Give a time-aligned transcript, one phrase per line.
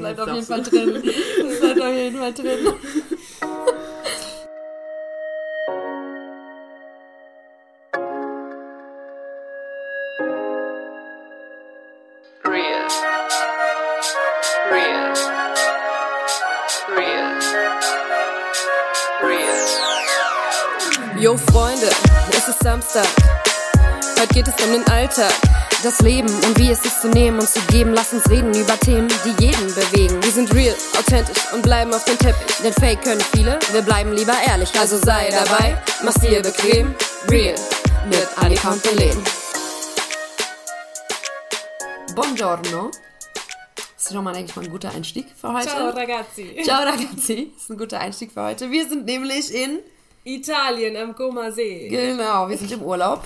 [0.00, 1.02] bleibt auf jeden Fall drin.
[1.42, 2.58] Das bleibt auf jeden Fall drin.
[12.44, 12.88] Real.
[14.70, 15.12] Real.
[16.96, 17.38] Real.
[19.22, 19.60] Real.
[21.20, 21.90] Yo Freunde,
[22.30, 23.06] es ist Samstag.
[24.18, 25.32] Heute geht es um den Alltag.
[25.82, 27.94] Das Leben und wie es ist zu nehmen und zu geben.
[27.94, 30.22] Lass uns reden über Themen, die jeden bewegen.
[30.22, 32.58] Wir sind real, authentisch und bleiben auf dem Teppich.
[32.62, 34.70] Denn Fake können viele, wir bleiben lieber ehrlich.
[34.78, 36.94] Also sei dabei, mach's dir bequem.
[37.28, 37.56] Real
[38.08, 39.18] mit Annika und Belen.
[42.14, 42.92] Buongiorno.
[43.96, 45.70] Das ist schon mal, denke ich, mal ein guter Einstieg für heute.
[45.70, 46.56] Ciao ragazzi.
[46.62, 47.50] Ciao ragazzi.
[47.52, 48.70] Das ist ein guter Einstieg für heute.
[48.70, 49.80] Wir sind nämlich in,
[50.22, 51.88] Italien am Goma See.
[51.88, 53.24] genau, wir sind im Urlaub.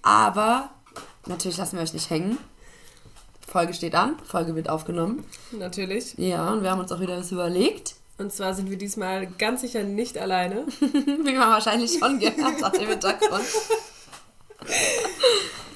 [0.00, 0.70] Aber
[1.26, 2.38] natürlich lassen wir euch nicht hängen.
[3.46, 5.24] Folge steht an, Folge wird aufgenommen.
[5.52, 6.14] Natürlich.
[6.18, 7.94] Ja, und wir haben uns auch wieder was überlegt.
[8.18, 10.66] Und zwar sind wir diesmal ganz sicher nicht alleine.
[10.80, 13.44] Wie man wahrscheinlich schon gehört hat im Hintergrund.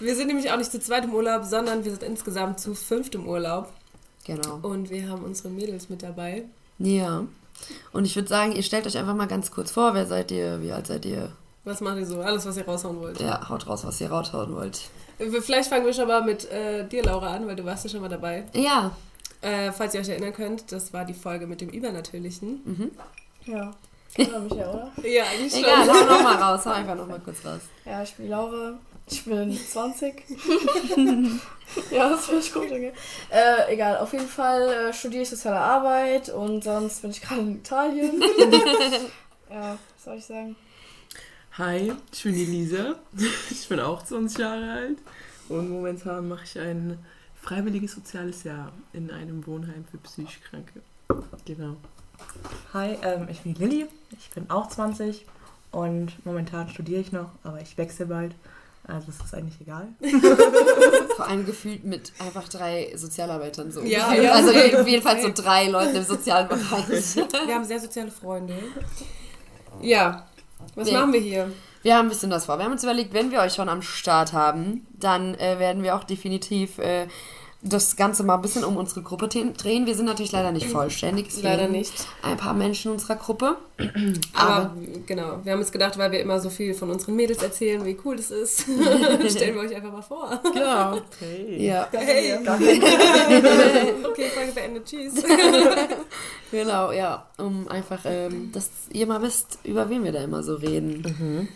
[0.00, 3.14] Wir sind nämlich auch nicht zu zweit im Urlaub, sondern wir sind insgesamt zu fünft
[3.14, 3.70] im Urlaub.
[4.24, 4.58] Genau.
[4.62, 6.44] Und wir haben unsere Mädels mit dabei.
[6.78, 7.24] Ja.
[7.92, 10.62] Und ich würde sagen, ihr stellt euch einfach mal ganz kurz vor, wer seid ihr,
[10.62, 11.32] wie alt seid ihr?
[11.64, 12.20] Was macht ihr so?
[12.20, 13.20] Alles, was ihr raushauen wollt.
[13.20, 14.80] Ja, haut raus, was ihr raushauen wollt.
[15.42, 18.00] Vielleicht fangen wir schon mal mit äh, dir, Laura, an, weil du warst ja schon
[18.00, 18.44] mal dabei.
[18.54, 18.96] Ja,
[19.42, 22.92] Äh, falls ihr euch erinnern könnt, das war die Folge mit dem Übernatürlichen.
[23.46, 23.72] Ja,
[24.14, 24.92] kennt man mich ja, oder?
[25.08, 25.60] Ja, eigentlich schon.
[25.64, 27.60] egal, hau noch mal raus, hau einfach noch mal kurz raus.
[27.86, 28.78] Ja, ich bin Laura.
[29.10, 30.14] Ich bin 20.
[31.90, 32.92] ja, das finde ich gut, okay.
[33.30, 37.40] Äh, egal, auf jeden Fall äh, studiere ich soziale Arbeit und sonst bin ich gerade
[37.40, 38.22] in Italien.
[39.50, 40.54] ja, was soll ich sagen?
[41.58, 42.94] Hi, ich bin die Lisa.
[43.50, 44.98] Ich bin auch 20 Jahre alt
[45.50, 46.98] und momentan mache ich ein
[47.42, 50.80] freiwilliges soziales Jahr in einem Wohnheim für psychisch Kranke.
[51.44, 51.76] Genau.
[52.72, 53.86] Hi, ähm, ich bin Lilly,
[54.18, 55.26] ich bin auch 20
[55.72, 58.34] und momentan studiere ich noch, aber ich wechsle bald.
[58.84, 59.88] Also es ist eigentlich egal.
[61.16, 63.82] Vor allem gefühlt mit einfach drei Sozialarbeitern so.
[63.82, 64.32] Ja, ja.
[64.32, 67.16] Also auf jeden Fall so drei Leuten im sozialen Bereich.
[67.16, 68.54] Wir haben sehr soziale Freunde.
[69.82, 70.26] Ja,
[70.74, 70.94] was Nee.
[70.94, 71.52] machen wir hier?
[71.82, 72.58] Wir haben ein bisschen das vor.
[72.58, 75.96] Wir haben uns überlegt, wenn wir euch schon am Start haben, dann äh, werden wir
[75.96, 77.06] auch definitiv äh,
[77.62, 79.86] das Ganze mal ein bisschen um unsere Gruppe drehen.
[79.86, 81.28] Wir sind natürlich leider nicht vollständig.
[81.42, 81.92] Leider nicht.
[82.22, 83.56] Ein paar Menschen unserer Gruppe.
[84.32, 84.74] Aber
[85.06, 87.98] genau, wir haben uns gedacht, weil wir immer so viel von unseren Mädels erzählen, wie
[88.04, 88.60] cool das ist,
[89.28, 90.40] stellen wir euch einfach mal vor.
[90.52, 91.00] Genau.
[91.20, 91.66] Hey.
[91.66, 92.34] Ja, Hey.
[94.04, 94.86] okay, Folge beendet.
[94.86, 95.22] Tschüss.
[96.50, 97.26] genau, ja.
[97.36, 101.48] Um einfach, ähm, dass ihr mal wisst, über wen wir da immer so reden.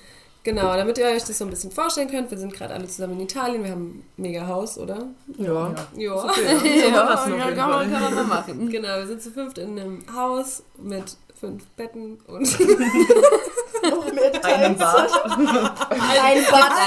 [0.44, 3.14] Genau, damit ihr euch das so ein bisschen vorstellen könnt, wir sind gerade alle zusammen
[3.14, 5.08] in Italien, wir haben ein mega Haus, oder?
[5.38, 5.74] Ja.
[5.96, 6.14] Ja.
[6.24, 7.04] Okay, ja.
[7.04, 8.68] Noch ja, jeden kann, man, kann man mal machen.
[8.68, 12.58] Genau, wir sind zu fünft in einem Haus mit fünf Betten und
[13.90, 14.44] Noch mehr Bad.
[14.44, 15.10] Ein Bad.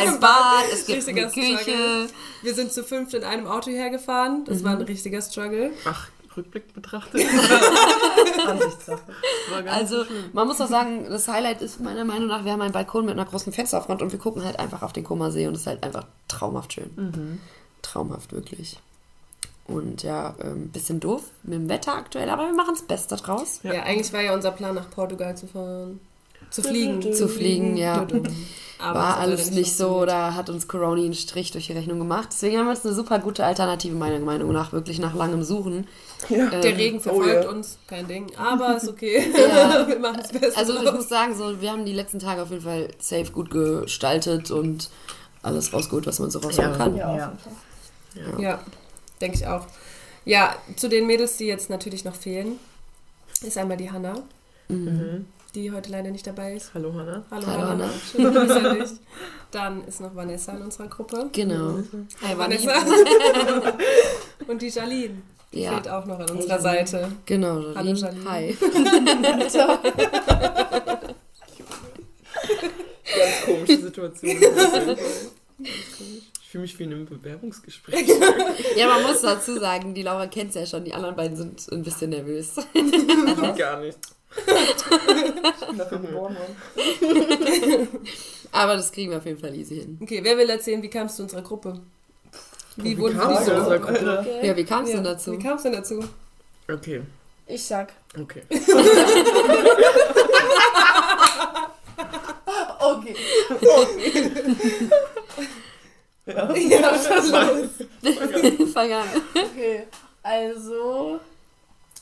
[0.01, 1.57] Ein Bad, es gibt Richtiger eine Küche.
[1.57, 2.09] Struggle.
[2.43, 4.45] wir sind zu fünft in einem Auto hergefahren.
[4.45, 5.71] Das war ein richtiger Struggle.
[5.85, 7.21] Ach, Rückblick betrachtet.
[9.67, 13.05] Also, man muss auch sagen, das Highlight ist meiner Meinung nach, wir haben einen Balkon
[13.05, 15.67] mit einer großen Fensterfront und wir gucken halt einfach auf den Kummersee und es ist
[15.67, 17.39] halt einfach traumhaft schön.
[17.81, 18.79] Traumhaft, wirklich.
[19.65, 23.59] Und ja, ein bisschen doof mit dem Wetter aktuell, aber wir machen das Beste draus.
[23.63, 23.83] Ja.
[23.83, 25.99] eigentlich war ja unser Plan, nach Portugal zu fahren.
[26.49, 27.13] Zu fliegen.
[27.13, 28.07] Zu fliegen, ja.
[28.79, 32.29] War alles nicht so, da hat uns Corona einen Strich durch die Rechnung gemacht.
[32.31, 35.87] Deswegen haben wir jetzt eine super gute Alternative, meiner Meinung nach, wirklich nach langem Suchen.
[36.29, 36.47] Ja.
[36.49, 37.49] Der Regen Oh, verfolgt ja.
[37.49, 38.27] uns, kein Ding.
[38.37, 39.31] Aber ist okay.
[39.35, 39.87] Ja.
[39.87, 40.57] wir machen das Beste.
[40.57, 43.49] Also ich muss sagen, so, wir haben die letzten Tage auf jeden Fall safe gut
[43.49, 44.89] gestaltet und
[45.41, 46.77] alles rausgeholt, was man so rausholen Ja.
[46.77, 46.95] kann.
[46.95, 47.33] Ja,
[48.39, 48.59] Ja.
[49.21, 49.65] denke ich auch.
[50.25, 52.59] Ja, zu den Mädels, die jetzt natürlich noch fehlen,
[53.41, 54.15] ist einmal die Hanna,
[54.69, 55.25] Mhm.
[55.57, 56.71] Die heute leider nicht dabei ist.
[56.75, 57.25] Hallo Hanna.
[57.31, 57.87] Hallo, Hallo, Hanna.
[58.75, 58.91] Dich.
[59.51, 61.29] Dann ist noch Vanessa in unserer Gruppe.
[61.33, 61.79] Genau.
[62.21, 62.73] Hi, Vanessa.
[64.47, 65.17] Und die Jalene.
[65.51, 65.71] Die Ja.
[65.73, 67.11] fehlt auch noch an unserer Seite.
[67.25, 67.99] Genau, Hallo, Jolene.
[67.99, 68.29] Jolene.
[68.29, 68.57] Hi.
[73.17, 74.37] Ganz komische Situation.
[76.39, 78.07] Ich fühle mich wie in einem Bewerbungsgespräch.
[78.77, 81.83] Ja, man muss dazu sagen, die Laura kennt ja schon, die anderen beiden sind ein
[81.83, 82.53] bisschen nervös.
[83.57, 83.97] Gar nicht.
[84.45, 87.87] Ich bin dafür geboren worden.
[88.51, 89.97] Aber das kriegen wir auf jeden Fall easy hin.
[90.01, 91.79] Okay, wer will erzählen, wie kamst du zu unserer Gruppe?
[92.77, 93.51] Wie, Wie wurden kamst du so?
[93.51, 94.19] zu unserer Gruppe?
[94.19, 94.47] Okay.
[94.47, 95.31] Ja, wie kam es Ja, denn dazu?
[95.33, 96.03] Wie kamst du denn dazu?
[96.71, 97.01] Okay,
[97.47, 97.93] Ich sag.
[98.19, 98.43] okay.
[102.79, 103.15] Okay.
[106.25, 106.47] Ja,
[106.91, 108.69] was ist los?
[108.73, 109.07] Fang an.
[109.33, 109.87] Okay.
[110.23, 111.19] Also,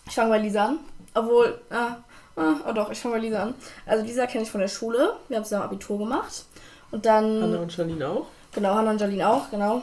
[0.08, 0.80] Ich fange bei Lisa an.
[1.14, 1.98] Obwohl, ah,
[2.36, 3.56] ah, oh doch, ich fange bei Lisa an.
[3.86, 5.14] Also Lisa kenne ich von der Schule.
[5.28, 6.46] Wir haben zusammen Abitur gemacht.
[6.92, 7.42] Und dann.
[7.42, 8.26] Hanna und Charlene auch.
[8.54, 9.82] Genau, Hannah und Jolene auch, genau.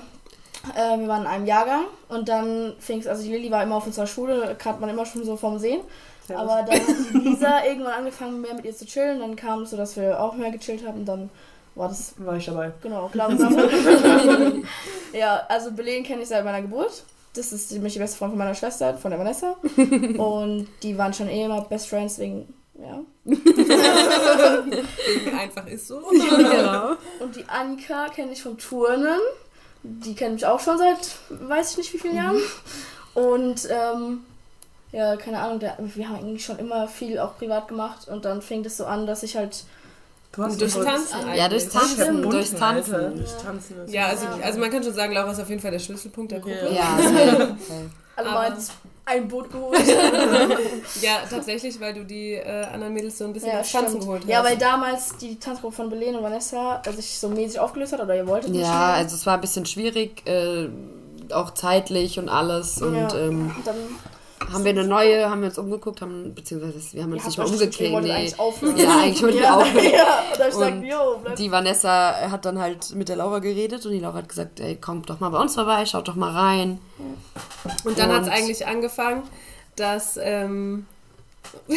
[0.74, 3.76] Äh, wir waren in einem Jahrgang und dann fing es, also die Lilly war immer
[3.76, 5.82] auf unserer Schule, kannte man immer schon so vom Sehen.
[6.28, 9.20] Aber dann hat Lisa irgendwann angefangen, mehr mit ihr zu chillen.
[9.20, 11.30] Dann kam es so, dass wir auch mehr gechillt haben und dann
[11.74, 12.72] war das, War ich dabei.
[12.82, 13.54] genau, langsam.
[15.12, 17.04] ja, also Belen kenne ich seit meiner Geburt.
[17.34, 19.56] Das ist nämlich die beste Freundin von meiner Schwester, von der Vanessa.
[20.18, 23.00] Und die waren schon eh immer Best Friends wegen, ja.
[25.38, 26.02] Einfach ist so.
[26.10, 26.96] Genau.
[27.20, 29.18] Und die Annika kenne ich vom Turnen.
[29.82, 32.40] Die kenne ich auch schon seit weiß ich nicht wie vielen Jahren.
[33.14, 34.20] Und ähm,
[34.92, 38.42] ja, keine Ahnung, der, wir haben eigentlich schon immer viel auch privat gemacht und dann
[38.42, 39.64] fing das so an, dass ich halt.
[40.32, 41.68] Du hast Durchs voll- Tanzen Ja, durchs.
[41.68, 42.94] Tanzen, durchs Tanzen.
[42.94, 43.08] Alter.
[43.10, 45.70] Durch Tanzen ist Ja, also, also man kann schon sagen, Laura ist auf jeden Fall
[45.72, 46.70] der Schlüsselpunkt der Gruppe.
[46.74, 47.56] Ja, safe.
[48.16, 48.70] Alle Aber- mal ins-
[49.04, 49.78] ein Boot geholt.
[51.02, 54.04] Ja, tatsächlich, weil du die äh, anderen Mädels so ein bisschen ja, aufs Tanzen stimmt.
[54.04, 54.30] geholt hast.
[54.30, 58.14] Ja, weil damals die Tanzgruppe von Belen und Vanessa sich so mäßig aufgelöst hat oder
[58.16, 60.68] ihr wolltet nicht Ja, also es war ein bisschen schwierig, äh,
[61.32, 62.80] auch zeitlich und alles.
[62.80, 63.14] Und Ja.
[63.16, 63.76] ähm, Und dann
[64.52, 67.38] haben wir eine neue, haben wir uns umgeguckt, haben, beziehungsweise wir haben uns ihr nicht
[67.38, 67.50] mal
[67.92, 68.12] wolltet Nee.
[68.12, 68.76] eigentlich aufhören.
[68.76, 69.92] Ja, eigentlich wollten wir ja, aufhören.
[69.92, 73.92] Ja, und ich jo, bleib Die Vanessa hat dann halt mit der Laura geredet und
[73.92, 76.78] die Laura hat gesagt, ey, kommt doch mal bei uns vorbei, schaut doch mal rein.
[77.84, 79.22] Und dann hat es eigentlich angefangen,
[79.76, 80.86] dass, ähm,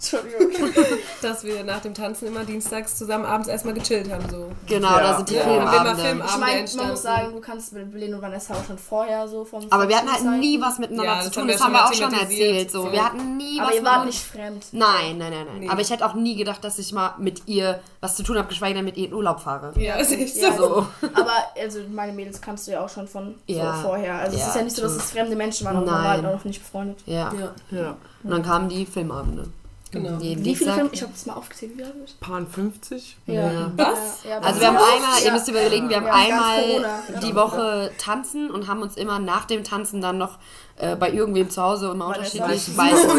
[0.00, 0.50] Entschuldigung.
[1.22, 4.24] dass wir nach dem Tanzen immer dienstags zusammen abends erstmal gechillt haben.
[4.30, 4.50] So.
[4.66, 5.00] Genau, Ja.
[5.00, 5.44] da sind die Ja.
[5.44, 6.02] Haben wir immer Filmabende.
[6.02, 9.28] Filmabende Ich meine, man muss sagen, du kannst mit Belen und Vanessa auch schon vorher
[9.28, 11.84] so vom Aber wir hatten halt nie was miteinander Ja, zu tun, das haben wir
[11.84, 12.70] auch schon erzählt.
[12.70, 12.84] So.
[12.86, 12.92] So.
[12.92, 14.66] Wir hatten nie Aber was ihr wart nicht fremd.
[14.72, 15.58] Nein, nein, nein, nein.
[15.60, 15.68] Nee.
[15.68, 18.48] Aber ich hätte auch nie gedacht, dass ich mal mit ihr was zu tun habe,
[18.48, 19.72] geschweige denn mit ihr in Urlaub fahre.
[19.78, 20.40] Ja, ist echt so.
[20.40, 20.86] Ja, So.
[21.14, 23.76] Aber also meine Mädels kannst du ja auch schon von Ja.
[23.76, 24.14] so vorher.
[24.14, 26.24] Also es ist ja nicht so, dass es fremde Menschen waren, aber man war halt
[26.24, 26.98] auch noch nicht befreundet.
[27.06, 27.30] Ja.
[27.38, 27.96] Ja, Ja.
[28.22, 29.48] Und dann kamen die Filmabende.
[29.90, 30.18] genau.
[30.18, 30.72] Jeden Wie viele.
[30.74, 30.90] Filme?
[30.92, 32.12] Ich habe das mal aufgezählt, wie viel das?
[32.14, 33.16] Paar 50.
[33.26, 33.72] Ja.
[33.76, 34.24] Was?
[34.24, 35.32] Ja, ja, Also wir haben einmal, ihr ja.
[35.32, 37.20] müsst überlegen, wir haben Wir haben ganz einmal Corona.
[37.20, 40.38] die Woche tanzen und haben uns immer nach dem Tanzen dann noch
[40.76, 43.12] äh, bei irgendwem zu Hause immer unterschiedlich meistens,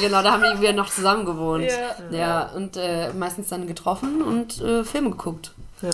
[0.00, 1.64] genau, da haben wir noch zusammen gewohnt.
[2.10, 2.16] Ja.
[2.18, 5.52] Ja, und äh, meistens dann getroffen und äh, Filme geguckt.
[5.82, 5.90] Ja.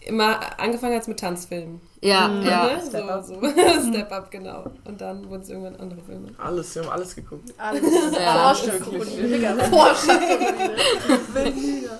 [0.00, 1.80] Immer angefangen hat mit Tanzfilmen.
[2.00, 2.48] Ja, Ne?
[2.48, 2.80] ja.
[2.80, 3.24] So, Step Up.
[3.24, 3.34] so.
[3.90, 4.64] Step Up, genau.
[4.84, 6.28] Und dann wurden es irgendwann andere Filme.
[6.38, 7.52] Alles, wir haben alles geguckt.
[7.58, 7.82] Alles.
[8.18, 8.34] Ja.
[8.44, 9.28] Vorstadtkrokodile.
[9.28, 11.90] Digga, Vorstadtkrokodile.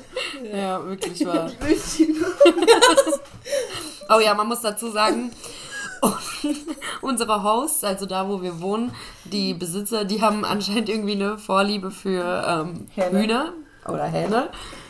[0.53, 1.51] Ja, wirklich wahr.
[4.11, 5.31] Oh ja, man muss dazu sagen,
[7.03, 8.91] unsere Hosts, also da, wo wir wohnen,
[9.25, 12.87] die Besitzer, die haben anscheinend irgendwie eine Vorliebe für ähm.
[12.95, 13.53] Hühner
[13.87, 14.49] oder Hähne.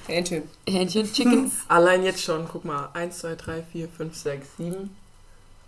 [0.08, 0.43] Hähnchen.
[0.69, 1.52] Hähnchen, Chickens.
[1.69, 2.88] Allein jetzt schon, guck mal.
[2.94, 4.96] 1, 2, 3, 4, 5, 6, 7,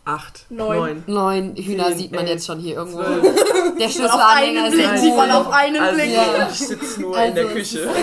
[0.04, 0.78] 8, Neun.
[0.78, 1.04] 9.
[1.06, 3.02] Neun Hühner Zehn, sieht man elf, jetzt schon hier irgendwo.
[3.02, 3.22] 12.
[3.78, 4.87] Der Schlüsselanhänger ist Blick.
[4.90, 5.40] in Sie waren Ruhe.
[5.40, 6.12] auf einen Also, Blick.
[6.14, 6.48] Ja.
[6.50, 7.88] ich sitze nur in der Also, Küche.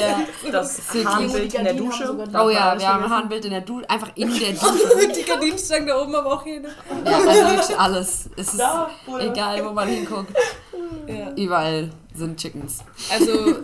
[0.00, 0.20] Ja.
[0.52, 0.80] Das.
[1.04, 2.04] Hahnbild in der Dusche.
[2.04, 3.10] Gardinen Oh ja, wir haben ein.
[3.10, 5.08] Hahnbild in der Dusche, einfach in der Dusche.
[5.16, 6.68] Die Gardinenstangen da oben aber auch Hähne.
[7.04, 8.30] Ja, also wirklich alles.
[8.36, 8.90] Es ist Da,
[9.20, 10.32] egal, wo man hinguckt.
[11.06, 11.30] Ja.
[11.36, 12.78] Überall sind Chickens.
[13.10, 13.58] Also,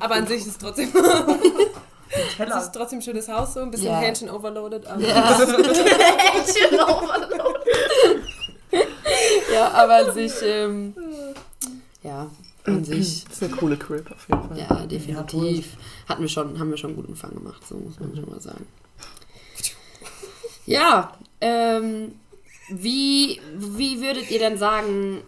[0.00, 0.88] aber an sich ist es trotzdem,
[2.38, 3.98] es ist trotzdem ein schönes Haus, so ein bisschen Ja.
[3.98, 4.86] Hähnchen overloaded.
[4.86, 7.60] Aber Ja, Hähnchen overload.
[9.52, 10.94] ja aber an sich, ähm,
[12.02, 12.28] ja,
[12.64, 14.58] an sich, Das ist eine coole Crib auf jeden Fall.
[14.58, 15.76] ja, definitiv.
[16.08, 18.40] Hatten wir schon, haben wir schon einen guten Fang gemacht, so muss man schon mal
[18.40, 18.66] sagen.
[20.66, 22.12] Ja, ähm,
[22.68, 25.22] wie, wie würdet ihr denn sagen,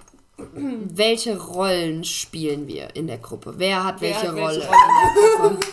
[0.52, 3.54] welche Rollen spielen wir in der Gruppe?
[3.56, 5.66] Wer hat Wer welche hat Rolle welche in der Gruppe?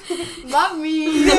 [0.49, 1.31] Mami.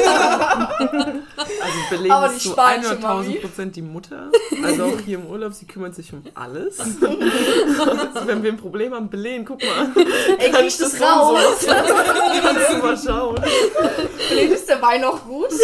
[1.38, 3.28] Also Belen Aber ist zu spanische Mami.
[3.28, 4.30] 100.000 Prozent die Mutter.
[4.62, 6.78] Also auch hier im Urlaub, sie kümmert sich um alles.
[8.14, 9.88] Also wenn wir ein Problem haben, Belen, guck mal,
[10.38, 11.66] Ey, krieg ich das so raus?
[11.66, 13.40] kannst du mal schauen.
[14.28, 15.48] Belen, ist der Wein noch gut?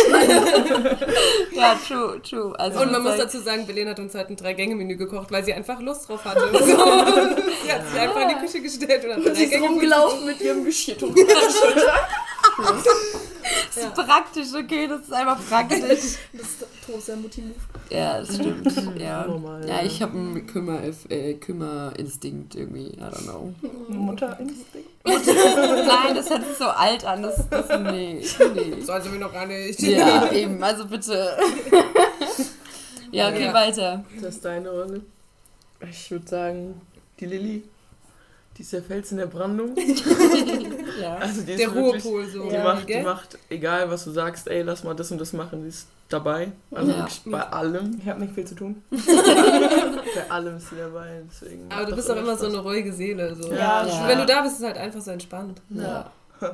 [1.52, 2.58] Ja, true, true.
[2.58, 5.54] Also Und man muss dazu sagen, Belen hat uns halt ein Drei-Gänge-Menü gekocht, weil sie
[5.54, 6.50] einfach Lust drauf hatte.
[6.52, 6.76] So.
[7.64, 10.64] Sie hat sich einfach in die Küche gestellt und hat Sie ist rumgelaufen mit ihrem
[10.64, 11.94] Geschirrtuch Schulter.
[13.74, 16.16] ist praktisch, okay, das ist einfach praktisch.
[16.88, 17.54] Das ist der Mutti-Move.
[17.90, 19.00] Ja, das stimmt.
[19.00, 19.82] Ja, Normal, ja ja.
[19.84, 22.90] ich habe einen Kümmer, äh, Kümmerinstinkt irgendwie.
[22.90, 23.52] I don't know.
[23.88, 24.88] Mutterinstinkt.
[25.04, 27.22] Nein, das hört sich so alt an.
[27.24, 28.22] Das, das nee,
[28.54, 28.80] nee.
[28.82, 29.80] So, also wir noch gar nicht.
[29.82, 31.36] Ja, eben, also bitte.
[33.10, 33.52] Ja, okay, Ja.
[33.54, 34.04] weiter.
[34.22, 35.00] Das ist deine Rolle.
[35.90, 36.80] Ich würde sagen,
[37.20, 37.62] die Lilly,
[38.56, 39.74] die ist der Fels in der Brandung.
[41.00, 41.16] Ja.
[41.16, 42.48] Also die ist Der wirklich, Ruhepol so.
[42.48, 42.64] Die, Ja.
[42.64, 45.68] macht, die macht, egal was du sagst, ey, lass mal das und das machen, die
[45.68, 46.52] ist dabei.
[46.70, 46.98] Also Ja.
[47.00, 47.98] wirklich bei allem.
[48.02, 48.82] Ich habe nicht viel zu tun.
[48.90, 51.20] Bei allem ist sie dabei.
[51.30, 52.54] Deswegen Aber du bist auch immer immer so Spaß.
[52.54, 53.34] eine ruhige Seele.
[53.34, 53.52] So.
[53.52, 54.08] Ja, Ja.
[54.08, 55.60] Wenn du da bist, ist es halt einfach so entspannt.
[55.68, 56.10] Ja.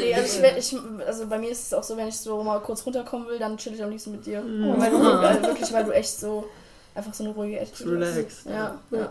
[0.00, 2.58] Nee, also, ich, ich, also bei mir ist es auch so, wenn ich so mal
[2.60, 4.40] kurz runterkommen will, dann chill ich am liebsten mit dir.
[4.40, 4.74] Mhm.
[4.80, 6.46] Weil du, also wirklich, weil du echt so
[6.94, 7.92] einfach so eine ruhige Attitude.
[7.92, 8.46] Relaxed.
[8.46, 9.10] Ja, ja.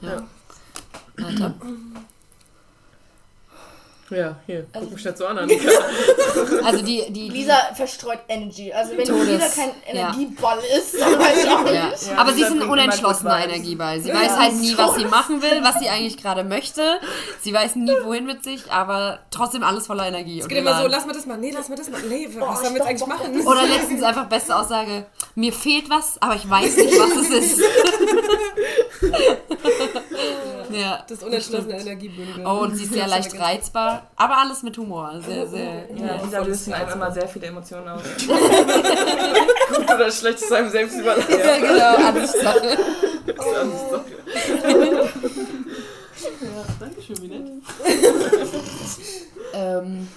[0.00, 0.28] Ja.
[1.16, 1.54] Weiter.
[4.14, 5.68] Ja, hier, Also- guck mich nicht so an, Annika.
[6.64, 8.72] Also die, die, die Lisa verstreut Energy.
[8.72, 9.26] Also wenn Todes.
[9.28, 10.08] Lisa kein Ja.
[10.08, 11.74] Energieball ist, dann weiß ich auch nicht.
[11.74, 11.88] Ja.
[11.90, 13.44] Ja, aber sie Lisa ist ein unentschlossener.
[13.44, 14.00] Energieball.
[14.00, 16.82] Sie Ja, weiß halt nie, was sie machen will, was sie eigentlich gerade möchte.
[17.40, 20.40] Sie weiß nie, wohin mit sich, aber trotzdem alles voller Energie.
[20.40, 21.38] Es geht immer so, lass mal das mal.
[21.38, 22.00] Nee, lass mal das mal.
[22.02, 23.46] Nee, was sollen wir jetzt eigentlich machen?
[23.46, 27.60] Oder letztens einfach beste Aussage, mir fehlt was, aber ich weiß nicht, was es ist.
[30.70, 31.04] ja.
[31.08, 32.46] Das unentschlossene Energiebündel.
[32.46, 35.20] Oh, und sie ist sehr leicht reizbar, aber alles mit Humor.
[35.26, 35.90] Sehr, sehr.
[35.94, 38.02] Ja, Lisa löst in einem immer sehr viele Emotionen aus.
[38.26, 41.38] Gut oder schlecht ist einem selbst überlassen.
[41.38, 42.78] Ja, genau, Ansichtssache.
[43.24, 44.04] Das ist Ansichtssache.
[46.42, 47.48] ja, danke schön, wie nett.
[49.54, 50.08] Ähm,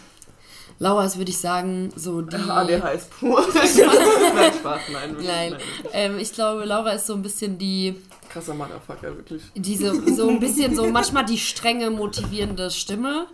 [0.79, 2.35] Laura ist, würde ich sagen, so die.
[2.35, 3.41] ADH ist pur.
[3.53, 5.11] nein, Spaß, nein.
[5.11, 5.55] Wirklich, Nein.
[5.93, 7.95] Ähm, ich glaube, Laura ist so ein bisschen die,
[8.29, 9.43] Krasser Motherfucker, wirklich.
[9.55, 13.27] diese, so ein bisschen so manchmal die strenge, motivierende Stimme,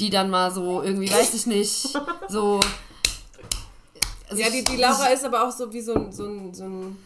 [0.00, 1.88] die dann mal so irgendwie, weiß ich nicht,
[2.28, 2.60] so.
[4.28, 6.64] Also Ja, die, die Laura ist aber auch so wie so ein, so ein, so
[6.64, 6.96] ein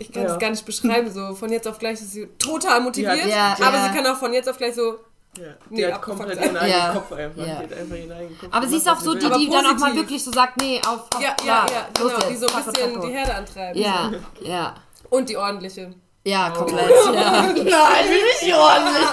[0.00, 0.28] ich kann Ja.
[0.28, 3.76] das gar nicht beschreiben, so von jetzt auf gleich ist sie total motiviert, Ja, aber
[3.78, 3.84] ja.
[3.88, 4.98] sie kann auch von jetzt auf gleich so,
[5.36, 6.92] Ja, die Nee, hat komplett ihren eigenen Ja.
[6.92, 7.46] Kopf einfach.
[7.46, 7.54] Ja.
[7.56, 8.48] Die hat einfach ihren eigenen Kopf.
[8.52, 11.06] Aber sie ist auch so die, die dann auch mal wirklich so sagt, nee, auf,
[11.14, 13.06] auf ja, ja, ja, genau, jetzt, die so ein bisschen Taco.
[13.06, 13.80] die Herde antreiben.
[13.80, 14.74] Ja, ja,
[15.10, 15.94] Und die ordentliche.
[16.24, 17.42] ja, komplett, ja.
[17.42, 19.08] Nein, ich will nicht ordentlich.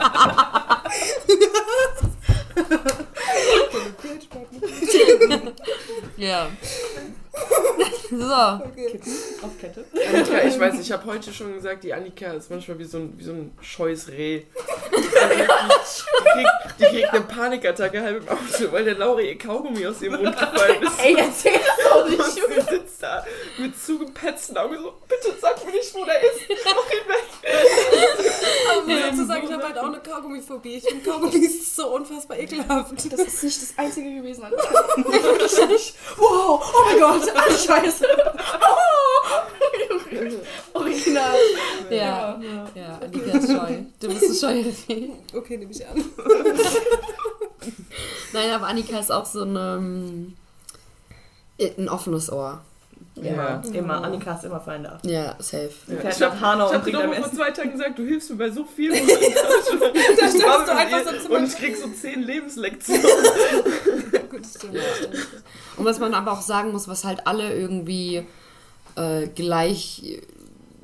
[6.17, 6.47] Ja.
[8.11, 8.25] So.
[8.25, 9.85] Auf Kette.
[10.09, 13.13] Annika, ich weiß, ich habe heute schon gesagt, die Annika ist manchmal wie so ein,
[13.17, 14.43] wie so ein scheues Reh.
[14.91, 20.01] Die kriegt, die kriegt eine Panikattacke halb im Auto, weil der Laura ihr Kaugummi aus
[20.01, 20.99] ihrem Mund gefallen ist.
[20.99, 22.23] Ey, erzähl das doch Und nicht.
[22.33, 23.25] sie sitzt da
[23.57, 26.41] mit zugepetzten Augen so, bitte sag mir nicht, wo der ist.
[26.65, 27.23] Mach ihn weg.
[28.77, 29.99] Um mir zu sagen, ich habe halt auch eine
[30.41, 30.75] Kaugummiphobie.
[30.75, 33.11] Ich finde Kaugummis so unfassbar ekelhaft.
[33.11, 34.43] Das ist nicht das einzige gewesen.
[34.43, 34.57] Alter.
[34.97, 35.95] Wirklich nicht.
[36.17, 38.05] Wow, oh mein Gott, ah, scheiße.
[38.61, 38.77] Oh.
[40.73, 41.35] Original.
[41.89, 42.39] Ja,
[42.75, 43.79] ja, Annika ist scheu.
[43.99, 45.09] Du bist ein scheues Reh.
[45.33, 45.95] Okay, nehme ich an.
[48.33, 50.35] Nein, aber Annika ist auch so ein, ähm,
[51.59, 52.61] ein offenes Ohr.
[53.21, 53.61] Ja.
[53.71, 54.03] Immer.
[54.03, 54.97] Annika ist immer fein da.
[55.03, 55.69] Ja, safe.
[55.87, 55.97] Ja.
[55.97, 57.99] Fährt Ich nach habe Hanau und hab dir bringt doch mal vor zwei Tagen gesagt,
[57.99, 58.91] du hilfst mir bei so viel.
[60.21, 63.03] Da du einfach so zum und ich krieg so zehn Lebenslektionen.
[64.29, 65.43] Gut, stimmt, stimmt.
[65.77, 68.25] Und was man aber auch sagen muss, was halt alle irgendwie
[68.95, 70.21] äh, gleich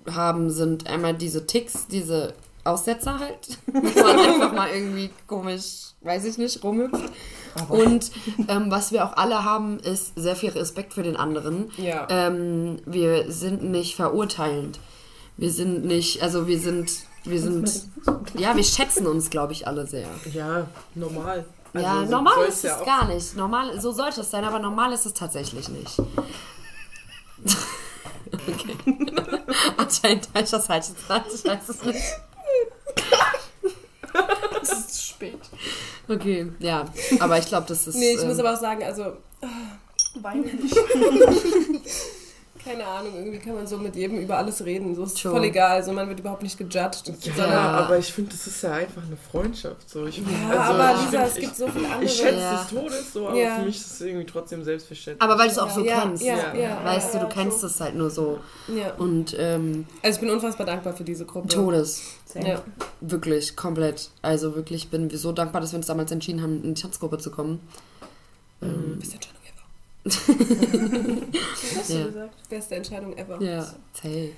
[0.10, 6.25] haben, sind einmal diese Ticks, diese Aussetzer halt, wo man einfach mal irgendwie komisch, weiß
[6.25, 7.12] ich nicht, rumhüpft.
[7.70, 8.12] Und
[8.48, 11.72] ähm, was wir auch alle haben, ist sehr viel Respekt für den anderen.
[11.78, 12.08] Ja.
[12.10, 14.80] Ähm, wir sind nicht verurteilend.
[15.38, 16.92] Wir sind nicht, also wir sind,
[17.24, 17.70] wir sind,
[18.36, 20.08] ja, wir schätzen uns, glaube ich, alle sehr.
[20.34, 21.46] Ja, normal.
[21.74, 23.36] ja, Also, so normal ist ja es auch- gar nicht.
[23.36, 26.00] Normal, so sollte es sein, aber normal ist es tatsächlich nicht.
[28.34, 28.76] okay.
[29.78, 32.02] Anscheinend habe ich das falsch gesagt, ich weiß es nicht.
[34.72, 35.40] Es ist zu spät.
[36.08, 36.86] Okay, ja.
[37.20, 37.96] Aber ich glaube, das ist.
[37.96, 39.18] Nee, ich muss ähm, aber auch sagen, also,
[40.22, 40.76] Weine nicht.
[42.68, 44.94] keine Ahnung, irgendwie kann man so mit jedem über alles reden.
[44.96, 45.32] So ist Schon.
[45.32, 45.72] voll egal.
[45.78, 47.08] Also man wird überhaupt nicht gejudged.
[47.08, 49.90] Ja, sondern, aber ich finde, das ist ja einfach eine Freundschaft.
[49.90, 50.06] So.
[50.06, 52.04] Ich, ja, also, aber ich Lisa, find, es gibt ich, so viele andere.
[52.04, 52.58] ich schätze Ja.
[52.62, 53.56] des Todes so, aber Ja.
[53.56, 55.22] für mich ist es irgendwie trotzdem selbstverständlich.
[55.22, 56.24] aber weil du es auch so ja, kennst.
[56.24, 56.56] Ja, Ja.
[56.56, 58.40] ja, Weißt du, ja, du kennst es halt nur so.
[58.68, 58.94] Ja.
[58.96, 61.48] Und ähm, Also ich bin unfassbar dankbar für diese Gruppe.
[61.48, 62.02] Todes.
[62.36, 62.62] Ja.
[63.02, 64.10] Wirklich, komplett.
[64.22, 67.18] Also wirklich bin wir so dankbar, dass wir uns damals entschieden haben, in die Tanzgruppe
[67.18, 67.60] zu kommen.
[68.62, 69.37] Ähm, Beste Entscheidung
[70.06, 71.22] ever.
[71.75, 72.06] Hast du Ja.
[72.06, 72.50] gesagt?
[72.50, 73.42] Beste Entscheidung ever.
[73.42, 73.62] ja,
[73.94, 74.32] safe.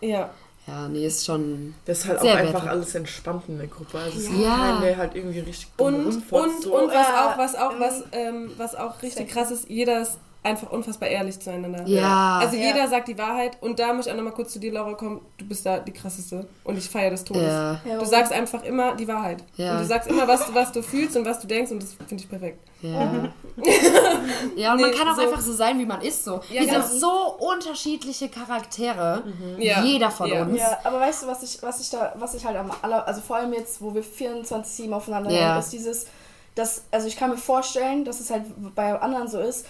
[0.00, 0.30] Ja.
[0.66, 1.74] Ja, nee, ist schon.
[1.84, 2.70] Das ist halt Sehr auch einfach wertvoll.
[2.70, 3.98] alles entspannt in der Gruppe.
[3.98, 4.80] Also es ist Ja.
[4.80, 6.78] der halt irgendwie richtig dumm Und, und, so.
[6.78, 9.32] und was Ja, auch, was auch, ähm, was, ähm, was auch richtig Sex.
[9.34, 11.82] krass ist, jeder ist einfach unfassbar ehrlich zueinander.
[11.86, 12.38] Ja.
[12.40, 12.66] Also Ja.
[12.66, 15.20] jeder sagt die Wahrheit und da möchte ich auch nochmal kurz zu dir, Laura, kommen.
[15.38, 17.42] Du bist da die krasseste und ich feiere des Todes.
[17.42, 17.80] Ja.
[17.98, 19.42] Du sagst einfach immer die Wahrheit.
[19.56, 19.72] Ja.
[19.72, 21.94] Und du sagst immer, was, du- was du fühlst und was du denkst und das
[21.94, 22.58] finde ich perfekt.
[22.82, 22.90] Ja.
[24.56, 26.24] ja, und man Nee, kann auch so- einfach so sein, wie man ist.
[26.24, 26.40] So.
[26.50, 26.80] Ja, Wir genau.
[26.86, 29.22] sind so unterschiedliche Charaktere.
[29.58, 29.82] Ja.
[29.82, 30.42] Jeder von Ja.
[30.42, 30.58] uns.
[30.58, 33.20] Ja, aber weißt du, was ich, was ich da, was ich halt am aller, also
[33.20, 35.48] vor allem jetzt, wo wir 24-7 aufeinander Ja.
[35.48, 36.06] hören, ist dieses,
[36.54, 39.66] dass, also ich kann mir vorstellen, dass es halt bei anderen so ist,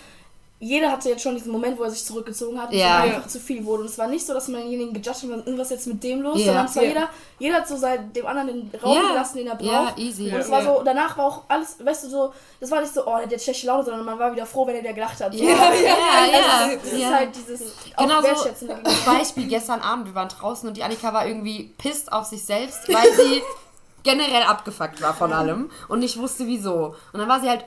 [0.60, 3.04] jeder hatte jetzt schon diesen Moment, wo er sich zurückgezogen hat und Ja.
[3.04, 3.82] es einfach zu viel wurde.
[3.82, 6.38] Und es war nicht so, dass man denjenigen gejudged hat, irgendwas jetzt mit dem los,
[6.38, 6.46] Ja.
[6.46, 6.88] sondern es war Ja.
[6.88, 7.08] jeder,
[7.38, 9.08] jeder hat so seit dem anderen den Raum Ja.
[9.08, 9.98] gelassen, den er Ja, braucht.
[9.98, 10.28] easy.
[10.28, 10.74] Und es war Ja.
[10.76, 13.30] so, danach war auch alles, weißt du, so, das war nicht so, oh, der hat
[13.32, 15.34] jetzt schlechte Laune, sondern man war wieder froh, wenn er wieder gelacht hat.
[15.34, 15.42] So.
[15.44, 15.96] Ja, ja, ja.
[16.62, 17.10] Also, das ist ja.
[17.10, 17.60] halt dieses
[17.98, 18.70] Genau so Wertschätzen.
[18.70, 22.42] als Beispiel gestern Abend, wir waren draußen und die Annika war irgendwie pisst auf sich
[22.44, 23.42] selbst, weil sie
[24.02, 26.94] generell abgefuckt war von allem und nicht wusste wieso.
[27.12, 27.64] Und dann war sie halt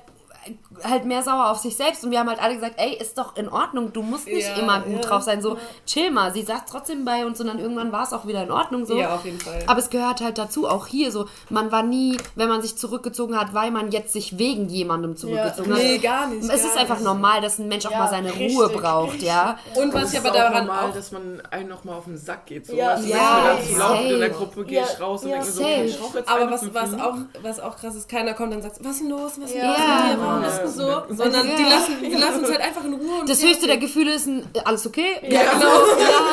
[0.84, 3.36] halt mehr sauer auf sich selbst und wir haben halt alle gesagt, ey, ist doch
[3.36, 5.10] in Ordnung, du musst nicht Ja, immer gut ja.
[5.10, 6.34] drauf sein, so chill mal.
[6.34, 8.98] Sie sagt trotzdem bei uns und dann irgendwann war es auch wieder in Ordnung so.
[9.00, 9.64] Ja, auf jeden Fall.
[9.68, 13.40] Aber es gehört halt dazu, auch hier so, man war nie, wenn man sich zurückgezogen
[13.40, 15.80] hat, weil man jetzt sich wegen jemandem zurückgezogen hat.
[15.80, 16.44] Nee, gar nicht.
[16.44, 17.06] Es gar ist einfach nicht.
[17.06, 19.58] normal, dass ein Mensch auch Ja, mal seine richtig, Ruhe braucht, ja.
[19.76, 22.18] Und was ich ist aber auch daran normal, auch dass man einen nochmal auf den
[22.18, 22.68] Sack geht.
[22.68, 24.30] So, Ja, weißt du, ja, wenn zu laut in der.
[24.30, 26.52] Gruppe, gehe ich Ja, raus und ja, denke mir so, okay, ich rauche jetzt Aber
[26.52, 29.32] was, was, auch, was auch krass ist, keiner kommt und sagt, was ist denn los,
[29.40, 29.72] was ist denn Ja.
[29.72, 30.48] los mit dir, warum Ja.
[30.68, 31.04] Du so?
[31.16, 31.70] Sondern die, Ja.
[31.70, 33.20] lassen, die lassen uns halt einfach in Ruhe.
[33.22, 35.20] Und Das höchste der Gefühle ist ein, alles okay?
[35.24, 35.66] Ja, genau.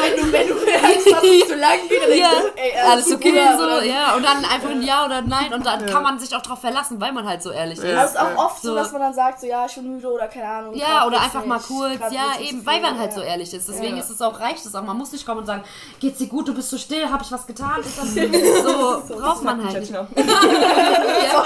[0.02, 2.72] wenn du, wenn du merkst, dass es zu lang geht, dann Ja, denkst du, ey,
[2.90, 4.14] alles okay, Bruder, so, oder- ja.
[4.16, 6.60] Und dann einfach ein Ja oder ein Nein und dann kann man sich auch drauf
[6.60, 7.84] verlassen, weil man halt so ehrlich ist.
[7.84, 8.04] Ja.
[8.04, 8.74] Es ist auch oft so, So.
[8.74, 10.74] dass man dann sagt, so, ja, ich bin müde oder keine Ahnung.
[10.74, 13.16] Ja, oder einfach mal nicht, kurz, grad ja, eben, weil man halt ja.
[13.16, 13.68] so ehrlich ist.
[13.68, 14.02] Deswegen Ja.
[14.02, 14.82] ist es auch, reicht es auch.
[14.82, 15.62] Man muss nicht kommen und sagen,
[16.00, 17.80] geht's dir gut, du bist so still, habe ich was getan?
[17.80, 18.14] Ist das
[18.64, 19.84] so, braucht man halt nicht.
[19.94, 20.06] Genau.
[20.14, 21.44] Ja.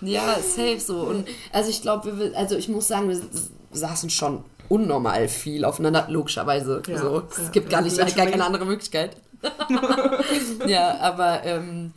[0.00, 0.96] ja, safe so.
[0.98, 3.20] Und also ich glaube, wir, also ich muss sagen, wir
[3.72, 6.82] saßen schon unnormal viel aufeinander, logischerweise.
[6.86, 7.20] Ja, so.
[7.20, 7.84] ja, es gibt gar ja.
[7.84, 9.16] nicht, gar keine andere Möglichkeit.
[10.66, 11.92] ja, aber ähm,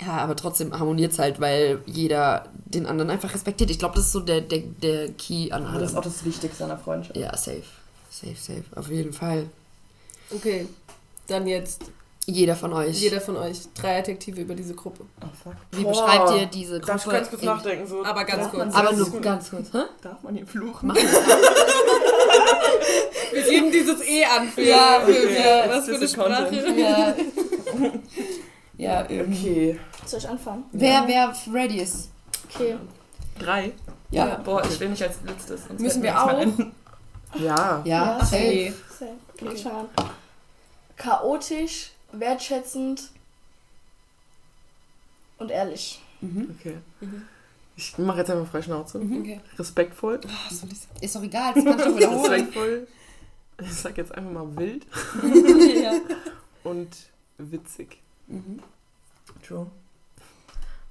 [0.00, 3.70] ja, aber trotzdem harmoniert es halt, weil jeder den anderen einfach respektiert.
[3.70, 5.98] Ich glaube, das ist so der, der, der Key an Aber das ist allem.
[5.98, 7.16] auch das Wichtigste an der Freundschaft.
[7.16, 7.62] Ja, safe.
[8.10, 8.64] Safe, safe.
[8.74, 9.46] Auf jeden Fall.
[10.30, 10.66] Okay,
[11.26, 11.84] dann jetzt
[12.26, 13.00] Jeder von euch.
[13.00, 15.04] jeder von euch drei Adjektive über diese Gruppe.
[15.22, 15.54] Oh fuck.
[15.72, 15.90] Wie Boah.
[15.90, 16.86] beschreibt ihr diese Gruppe?
[16.92, 17.86] Darf ich ganz kurz in- nachdenken?
[17.86, 18.74] So, Aber ganz kurz.
[18.74, 19.72] Aber nur ganz kurz.
[19.72, 19.78] Hä?
[20.02, 20.86] Darf man hier fluchen?
[20.88, 21.02] Machen
[23.32, 25.28] Wir geben dieses E an für, Ja, für, okay.
[25.28, 26.08] für was für eine.
[26.08, 26.54] Sprache.
[26.76, 27.14] Ja.
[28.76, 29.78] ja, ähm, Okay.
[30.06, 30.64] Soll ich anfangen?
[30.72, 32.10] wer, wer ready ist.
[32.54, 32.76] Okay.
[33.38, 33.72] Drei?
[34.10, 34.36] Ja.
[34.44, 35.64] Boah, ich will nicht als letztes.
[35.66, 36.30] sonst Müssen wir auch?
[36.30, 36.42] Ja.
[37.34, 38.36] Ja, Ja, safe.
[38.36, 38.72] Okay.
[38.98, 39.08] Sehr.
[39.50, 39.88] Okay, an.
[40.96, 43.10] Chaotisch, wertschätzend
[45.38, 46.00] und ehrlich.
[46.22, 46.78] Okay.
[47.76, 48.98] Ich mache jetzt einfach frei Schnauze.
[49.00, 49.40] Okay.
[49.58, 50.20] Respektvoll.
[51.00, 52.30] Ist doch egal, das kann ich doch wiederholen.
[52.30, 52.88] Respektvoll.
[53.60, 54.86] Ich sag jetzt einfach mal wild
[55.82, 55.92] ja.
[56.64, 56.88] und
[57.38, 58.00] witzig.
[58.26, 58.60] Mhm.
[59.46, 59.70] True.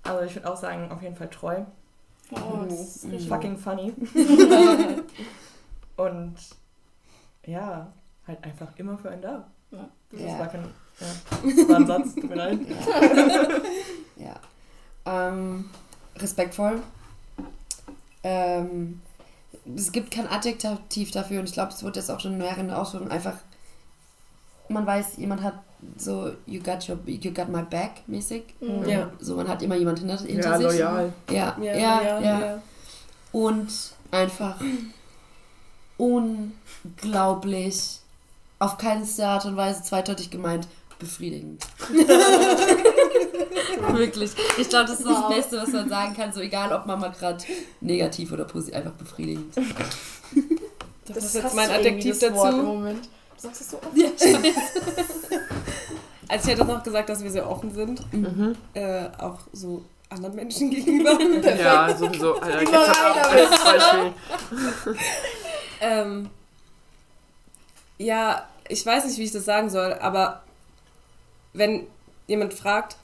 [0.03, 1.63] Also ich würde auch sagen, auf jeden Fall treu.
[2.31, 3.27] Oh, das ist richtig.
[3.29, 3.93] Fucking funny.
[5.97, 6.35] Und
[7.45, 7.91] ja,
[8.27, 9.47] halt einfach immer für einen da.
[9.71, 9.89] Ja.
[10.09, 10.39] Das Ja.
[10.39, 10.65] war kein.
[11.43, 12.59] Ja, das war ein Satz, tut mir leid.
[14.15, 14.35] Ja.
[15.05, 15.69] Ähm,
[16.17, 16.81] respektvoll.
[18.23, 19.01] Ähm,
[19.75, 22.71] es gibt kein Adjektiv dafür und ich glaube, es wird jetzt auch schon in mehreren
[22.71, 23.33] Ausführungen einfach.
[24.69, 25.55] Man weiß, jemand hat
[25.97, 28.43] so you got your you got my back mäßig.
[28.61, 28.87] Mhm.
[28.87, 29.09] Ja.
[29.19, 30.67] So man hat immer jemand hinter, hinter Ja, sich.
[30.67, 31.13] loyal.
[31.29, 32.61] Ja, ja, ja, ja.
[33.33, 33.67] Und
[34.11, 34.55] einfach
[35.97, 37.99] unglaublich
[38.59, 40.67] auf keinste Art und Weise zweideutig gemeint
[41.03, 41.63] befriedigend.
[43.93, 44.31] Wirklich.
[44.57, 46.33] Ich glaube, das ist das Beste, was man sagen kann.
[46.33, 47.43] So egal, ob man mal gerade
[47.81, 49.55] negativ oder positiv, einfach befriedigend.
[51.05, 52.67] Das, ist hast jetzt mein Adjektiv das Wort im dazu.
[52.67, 53.05] Moment.
[53.35, 53.95] Du sagst es so oft.
[53.95, 54.09] Ja.
[56.29, 58.11] Also ich hätte noch gesagt, dass wir sehr offen sind.
[58.11, 58.55] Mhm.
[58.73, 61.19] Äh, auch so anderen Menschen gegenüber.
[61.55, 62.39] Ja, sowieso.
[62.39, 63.51] Alter, ich Überall hab auch damit.
[63.51, 64.13] als Beispiel.
[65.81, 66.29] ähm,
[67.99, 70.41] ja, ich weiß nicht, wie ich das sagen soll, aber
[71.53, 71.87] wenn
[72.27, 72.97] jemand fragt,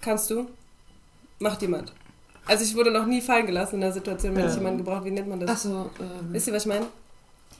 [0.00, 0.48] kannst du,
[1.38, 1.92] macht jemand.
[2.46, 4.48] Also ich wurde noch nie fallen gelassen in der Situation, wenn Ja.
[4.50, 5.04] ich jemanden gebraucht.
[5.04, 5.50] Wie nennt man das?
[5.50, 6.86] Achso, ähm, Wisst ihr, was ich meine?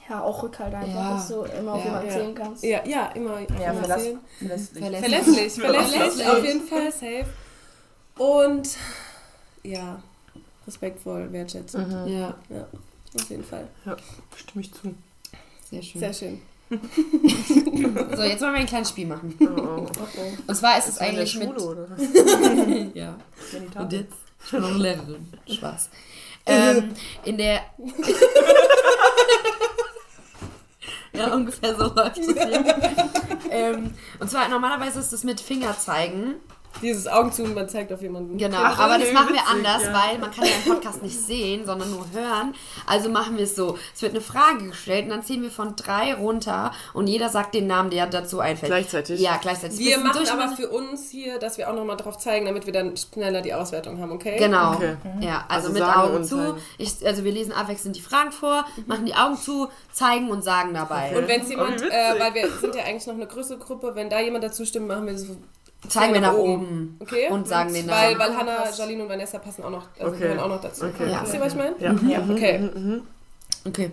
[0.09, 1.13] Ja, auch Rückhalt einfach, Ja.
[1.13, 1.85] dass du immer auf Ja.
[1.85, 2.13] jemanden Ja.
[2.13, 2.63] zählen kannst.
[2.63, 4.19] Ja, ja, immer, Ja, immer verlass- erzählen.
[4.39, 4.79] Verlässlich.
[4.83, 6.27] Verlässlich, verlässlich, Verlässlich.
[6.27, 7.25] auf jeden Fall, safe.
[8.17, 8.69] Und
[9.63, 10.01] ja,
[10.65, 11.87] respektvoll, wertschätzend.
[11.87, 12.07] Mhm.
[12.07, 12.35] Ja,
[13.15, 13.67] Auf jeden Fall.
[14.35, 14.93] Stimme ich zu.
[15.69, 15.99] sehr schön.
[15.99, 16.41] Sehr schön.
[18.15, 19.35] So, jetzt wollen wir ein kleines Spiel machen.
[19.39, 19.87] Oh, oh.
[20.47, 21.59] Und zwar ist es Ist der eigentlich mit.
[21.59, 21.87] Schule, oder?
[22.93, 23.17] ja.
[23.75, 24.13] Und jetzt?
[24.45, 25.27] Ich bin noch Lehrerin.
[25.49, 25.89] Spaß.
[26.45, 26.91] Ähm,
[27.25, 27.61] in der.
[31.13, 32.27] ja, ungefähr so läuft es
[33.51, 36.35] ähm, und zwar normalerweise ist es mit Fingerzeigen.
[36.81, 38.37] Dieses Augen zu und man zeigt auf jemanden.
[38.37, 39.93] Genau, Ja, aber das machen wir witzig, anders, ja.
[39.93, 42.53] weil man kann ja im Podcast nicht sehen, sondern nur hören.
[42.85, 43.77] Also machen wir es so.
[43.93, 47.53] Es wird eine Frage gestellt und dann ziehen wir von drei runter und jeder sagt
[47.53, 48.69] den Namen, der dazu einfällt.
[48.71, 49.19] Gleichzeitig?
[49.19, 49.77] Ja, gleichzeitig.
[49.79, 50.55] Wir machen aber durcheinander.
[50.55, 53.99] für uns hier, dass wir auch nochmal drauf zeigen, damit wir dann schneller die Auswertung
[53.99, 54.37] haben, okay?
[54.37, 54.73] Genau.
[54.75, 54.95] Okay.
[55.21, 56.55] Ja, also, Also mit Augen zu.
[56.77, 60.73] Ich, also wir lesen abwechselnd die Fragen vor, machen die Augen zu, zeigen und sagen
[60.73, 61.17] dabei.
[61.17, 63.95] Und wenn es jemand, Oh, äh, weil wir sind ja eigentlich noch eine größere Gruppe,
[63.95, 65.35] wenn da jemand dazu stimmt, machen wir so
[65.87, 66.53] zeigen wir nach oben.
[66.53, 66.97] oben.
[66.99, 67.27] Okay?
[67.29, 68.19] Und sagen den Weil, Namen.
[68.31, 70.19] weil Hannah, Jaline und Vanessa passen auch noch, also Okay.
[70.19, 70.85] gehören auch noch dazu.
[70.85, 71.09] Okay.
[71.11, 71.21] Ja.
[71.23, 71.75] Wisst ihr, was ich meine?
[71.79, 71.93] Ja.
[72.07, 72.23] Ja.
[72.29, 72.69] Okay.
[73.65, 73.91] Okay.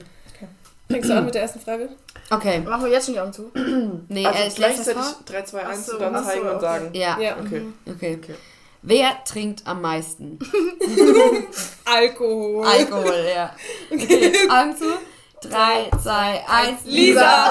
[0.88, 1.88] Fängst du an mit der ersten Frage?
[2.30, 2.60] Okay.
[2.60, 3.50] Machen wir jetzt schon die Augen zu?
[4.08, 5.16] Nee, Also äh, das gleichzeitig vor.
[5.26, 6.60] 3, 2, 1 Ach so, und dann zeigen und okay.
[6.60, 6.90] sagen.
[6.92, 7.18] Ja.
[7.20, 7.36] Ja.
[7.40, 7.62] Okay.
[7.90, 8.18] Okay.
[8.22, 8.34] Okay.
[8.82, 10.38] Wer trinkt am meisten?
[11.84, 12.64] Alkohol.
[12.66, 13.52] Alkohol, ja.
[13.92, 14.84] Okay, Augen zu.
[15.50, 16.80] Drei, zwei, eins.
[16.84, 17.50] Lisa!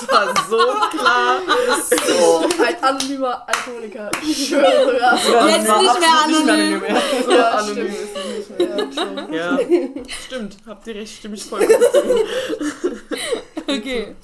[0.00, 0.58] Das war so
[0.96, 1.40] klar.
[2.06, 4.10] So, ein anonymer Alkoholiker.
[4.22, 5.48] Ich schwöre sogar.
[5.48, 6.80] Jetzt nicht mehr anonym.
[6.80, 7.02] Nicht mehr.
[7.24, 8.00] So Ja, anonym stimmt.
[8.00, 8.68] ist es nicht mehr.
[8.78, 9.32] Ja, schon.
[9.32, 10.56] Ja, stimmt.
[10.66, 11.76] Habt ihr recht, stimme ich voll zu.
[13.66, 14.14] Okay.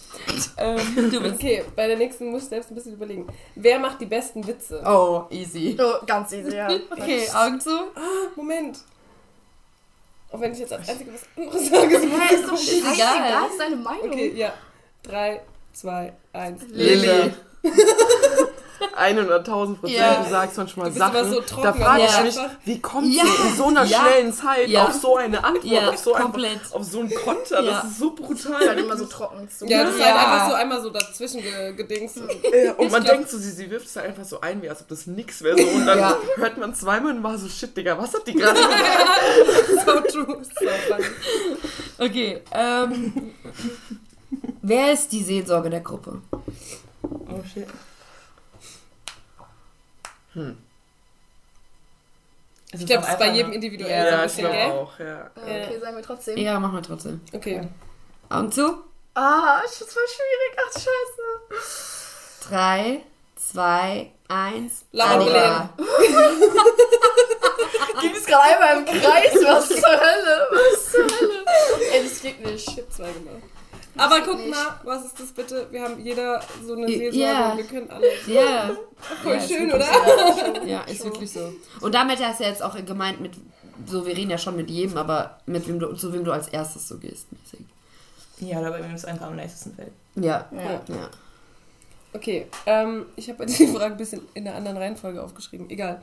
[0.56, 1.34] Ähm, du bist.
[1.36, 3.26] Okay, bei der nächsten muss ich selbst ein bisschen überlegen.
[3.54, 4.82] Wer macht die besten Witze?
[4.84, 5.76] Oh, easy.
[5.80, 6.68] Oh, ganz easy, ja.
[6.90, 7.70] Okay, Augen zu.
[7.70, 8.78] Ah, Moment.
[10.30, 11.96] Auch wenn ich jetzt als Einzige was anderes sage.
[11.96, 13.46] ist Ja, ist doch Scheißegal, scheißegal.
[13.50, 14.10] ist deine Meinung.
[14.10, 14.52] Okay, ja.
[15.02, 15.40] Drei,
[15.72, 16.62] zwei, eins.
[16.68, 17.32] Lilly.
[18.96, 19.98] 100.000 Prozent.
[19.98, 20.22] Ja.
[20.22, 21.30] Du sagst manchmal Sachen.
[21.30, 23.24] so trocken, da frage ich aber mich, wie kommt Ja.
[23.24, 23.98] sie in so einer Ja.
[24.00, 24.84] schnellen Zeit Ja.
[24.86, 26.52] auf so eine Antwort, Ja, auf so komplett.
[26.52, 27.62] Einfach, auf so einen Konter?
[27.62, 27.70] Ja.
[27.82, 28.78] Das ist so Ist halt brutal.
[28.78, 29.48] immer so trocken.
[29.56, 29.66] So.
[29.66, 30.06] Ja, das ist Ja.
[30.06, 32.16] halt einfach so einmal so dazwischen ge gedingst.
[32.18, 34.68] Ja, und man glaub- denkt so, sie, sie wirft es halt einfach so ein, wie
[34.70, 35.58] als ob das nix wäre.
[35.60, 35.66] So.
[35.68, 36.16] Und dann Ja.
[36.36, 38.58] hört man zweimal und war so, shit, Digga, was hat die gerade
[39.68, 39.86] gesagt?
[40.12, 40.42] so true.
[40.42, 41.04] So funny.
[41.98, 43.32] Okay, ähm.
[44.62, 46.20] Wer ist die Seelsorge der Gruppe?
[47.02, 47.66] Oh shit.
[52.72, 54.70] Ich glaube, das ist bei jedem individuell so ein Ja, ich bisschen, glaube gell?
[54.70, 55.06] auch, ja.
[55.06, 56.36] Ja, okay, sagen wir trotzdem.
[56.38, 57.20] Ja, machen wir trotzdem.
[57.32, 57.66] Okay.
[58.28, 58.84] Augen zu.
[59.14, 60.58] Ah, das ist voll schwierig.
[60.66, 62.48] Ach, scheiße.
[62.50, 63.00] Drei,
[63.36, 64.84] zwei, eins.
[64.92, 65.70] Laura.
[68.00, 69.34] Ging es gerade einmal im Kreis?
[69.44, 70.48] Was zur Hölle?
[70.52, 71.44] Was zur Hölle?
[71.92, 72.68] Ey, das geht nicht.
[72.68, 73.42] Ich hab zwei gemacht.
[73.96, 74.50] Aber guck nicht.
[74.50, 75.66] mal, was ist das bitte?
[75.70, 76.86] Wir haben jeder so eine.
[76.86, 78.06] Seelsorge und wir können alle.
[78.26, 78.70] Ja.
[79.22, 80.66] Voll Ja, schön, oder?
[80.66, 81.52] Ja, ist wirklich so.
[81.80, 83.32] Und damit hast du ja jetzt auch gemeint mit,
[83.86, 86.48] so wir reden ja schon mit jedem, aber mit wem du, zu wem du als
[86.48, 87.26] erstes so gehst.
[87.32, 87.66] mäßig.
[88.40, 89.92] Ja, oder bei wem es einfach am nächsten fällt.
[90.14, 90.48] Ja.
[90.52, 90.80] Ja.
[90.88, 91.10] ja.
[92.12, 95.68] Okay, ähm, ich habe die Frage ein bisschen in einer anderen Reihenfolge aufgeschrieben.
[95.70, 96.02] Egal.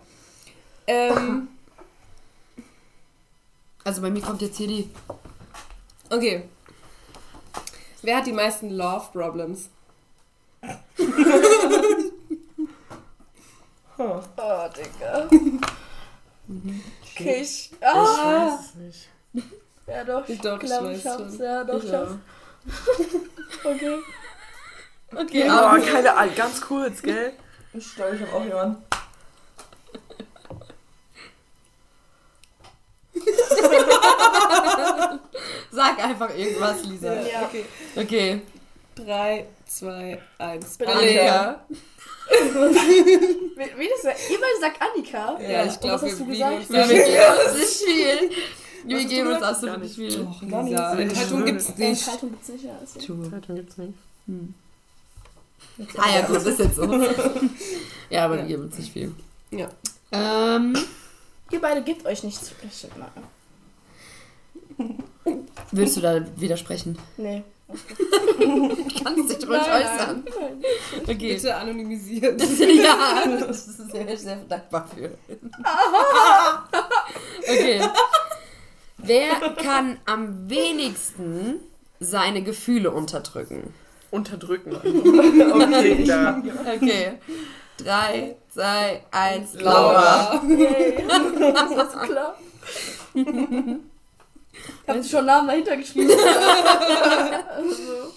[0.87, 1.47] Ähm,
[3.83, 4.89] Also bei mir kommt jetzt hier die.
[6.09, 6.43] okay.
[8.05, 9.69] Wer hat die meisten Love Problems?
[13.97, 14.21] Huh.
[14.37, 15.27] Oh, Digga.
[17.15, 17.71] Okay, ich.
[17.71, 19.09] Ich Ah, weiß es nicht.
[19.87, 20.27] ja, doch.
[20.27, 21.37] Ich doch, ich glaub, weiß hab's.
[21.39, 22.11] Ja, doch, ich hab's.
[23.63, 23.97] Okay.
[25.15, 27.33] Okay, Oh, keine Ahnung, ganz kurz, gell?
[27.73, 28.84] Ich glaube, ich habe auch jemanden.
[35.71, 37.13] Sag einfach irgendwas, Lisa.
[37.13, 37.43] Ja.
[37.43, 37.65] Okay.
[37.95, 38.41] Okay.
[38.95, 40.77] Drei, zwei, eins.
[40.77, 40.91] Bitte.
[40.93, 41.65] Annika.
[42.29, 45.39] Wie, das beide sagt Annika.
[45.41, 46.25] Ja, ich Und glaube, was hast wir
[46.69, 48.31] Wir geben uns nicht viel.
[48.87, 50.17] Wir geben uns absolut nicht viel.
[50.25, 52.01] Doch, Lisa, Enthaltung gibt's nicht.
[52.01, 52.79] Enthaltung gibt's nicht, ja.
[52.85, 53.93] Zeitung gibt's nicht.
[55.97, 56.83] Ah ja, gut, ist jetzt so.
[58.09, 58.41] ja, aber Ja.
[58.41, 59.13] wir geben uns nicht viel.
[59.51, 59.67] Ja.
[60.11, 60.77] Ähm,
[61.51, 62.51] Ihr beide gebt euch nichts.
[62.63, 62.85] Ich-
[65.71, 66.97] würdest du da widersprechen?
[67.17, 67.43] Nee.
[69.03, 70.23] Kannst dich ruhig äußern.
[70.39, 70.63] nein.
[71.01, 71.33] Okay.
[71.33, 72.39] Bitte anonymisiert.
[72.59, 75.11] ja, das ist sehr, sehr dankbar für.
[77.41, 77.81] okay.
[78.97, 81.59] Wer kann am wenigsten
[81.99, 83.73] seine Gefühle unterdrücken?
[84.11, 84.75] Unterdrücken.
[84.75, 86.41] Okay, da.
[86.75, 87.13] Okay.
[87.77, 90.41] Drei, zwei, eins, Laura.
[90.47, 91.03] Yay.
[91.07, 92.35] Das war so klar.
[94.87, 96.11] Habt ihr schon Namen dahinter geschrieben?
[97.55, 98.11] also,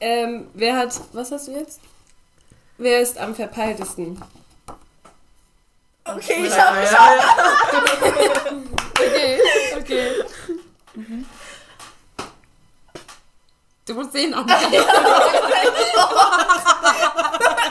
[0.00, 0.92] Ähm, wer hat.
[1.12, 1.80] Was hast du jetzt?
[2.78, 4.22] Wer ist am verpeiltesten?
[6.04, 7.18] okay, ich Ja, hab ja.
[8.98, 9.40] Okay,
[9.76, 10.10] okay.
[13.86, 14.34] Du musst sehen,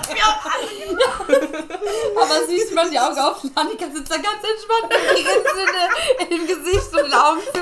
[0.10, 1.08] Annika.
[2.22, 3.42] Aber siehst du mal die Augen auf.
[3.56, 7.62] Annika sitzt da ganz entspannt mit Grinsen im Gesicht und den Augen zu.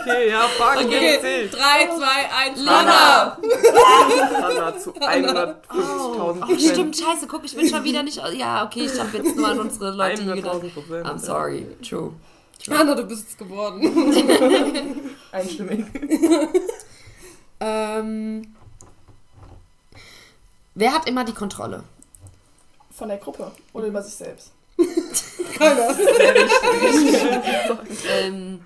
[0.00, 1.48] Okay, ja, fuck, Okay, okay.
[1.50, 2.06] 3, 2,
[2.46, 3.38] 1, Lana!
[4.42, 5.54] Hanna zu 150.000
[6.48, 8.20] Oh, stimmt, scheiße, guck, ich bin schon wieder nicht.
[8.34, 10.62] Ja, okay, ich habe jetzt nur an unsere Leute hier gedacht.
[10.62, 11.06] 100.000 Prozent.
[11.06, 12.12] I'm sorry, true.
[12.66, 15.14] Lana, du bist es geworden.
[15.32, 15.84] Einstimmig.
[17.58, 18.54] Ähm,
[20.76, 21.82] wer hat immer die Kontrolle?
[22.92, 24.52] Von der Gruppe oder über sich selbst.
[28.10, 28.60] Ähm,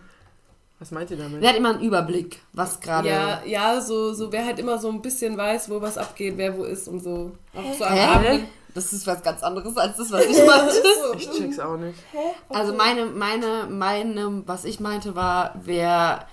[0.79, 1.40] Was meint ihr damit?
[1.40, 3.09] wer hat immer einen Überblick, was gerade.
[3.09, 6.57] Ja, ja, so, so wer halt immer so ein bisschen weiß, wo was abgeht, wer
[6.57, 7.33] wo ist und so.
[7.55, 8.05] Auch so am Hä?
[8.05, 8.46] Abend.
[8.75, 10.83] Das ist was ganz anderes als das, was ich meinte.
[11.16, 11.99] Ich check's auch nicht.
[12.12, 12.18] Hä?
[12.51, 16.27] Also meine, meine, meine, was ich meinte war, wer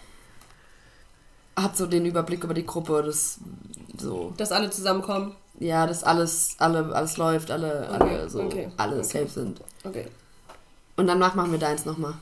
[1.56, 3.40] hat so den Überblick über die Gruppe, das
[3.98, 5.36] so, Dass alle zusammenkommen.
[5.60, 9.04] Ja, dass alles, alle, alles läuft, alle, Okay, alle so, okay, alle okay.
[9.04, 9.62] safe sind.
[9.84, 10.08] Okay,
[10.96, 12.13] Und danach machen wir deins nochmal,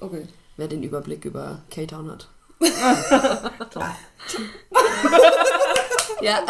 [0.00, 0.26] okay.
[0.56, 2.28] wer den Überblick über K-Town hat.
[6.20, 6.44] ja,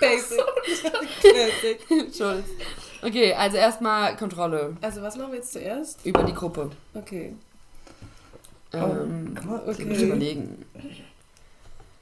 [0.00, 0.38] Basic.
[1.22, 1.90] Basic.
[1.90, 2.44] Entschuldigung.
[3.02, 6.04] Okay, also erstmal Kontrolle Also was machen wir jetzt zuerst?
[6.04, 6.70] über die Gruppe.
[6.94, 7.34] Okay.
[8.72, 9.88] Ähm, Okay.
[9.92, 10.64] ich überlegen.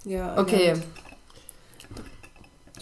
[0.05, 0.37] Ja.
[0.39, 0.75] Okay.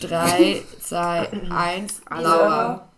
[0.00, 2.00] Drei, zwei, eins.
[2.10, 2.88] Laura.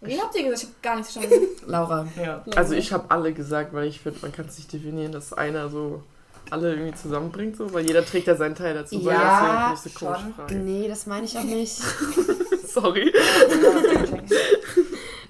[0.00, 0.62] Wen habt ihr gesagt?
[0.62, 1.46] Ich hab gar nichts verstanden.
[1.66, 2.06] Laura.
[2.22, 2.44] Ja.
[2.56, 5.68] Also ich habe alle gesagt, weil ich finde, man kann es nicht definieren, dass einer
[5.70, 6.02] so
[6.50, 9.02] alle irgendwie zusammenbringt, so, weil jeder trägt ja seinen Teil dazu.
[9.02, 9.12] bei.
[9.12, 10.34] Ja, Deswegen ist eine komische schon.
[10.34, 10.54] Frage.
[10.56, 11.76] Nee, das meine ich auch nicht.
[12.68, 13.12] Sorry.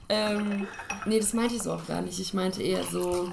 [0.08, 0.66] ähm,
[1.06, 2.18] nee, das meinte ich so auch gar nicht.
[2.18, 3.28] Ich meinte eher so.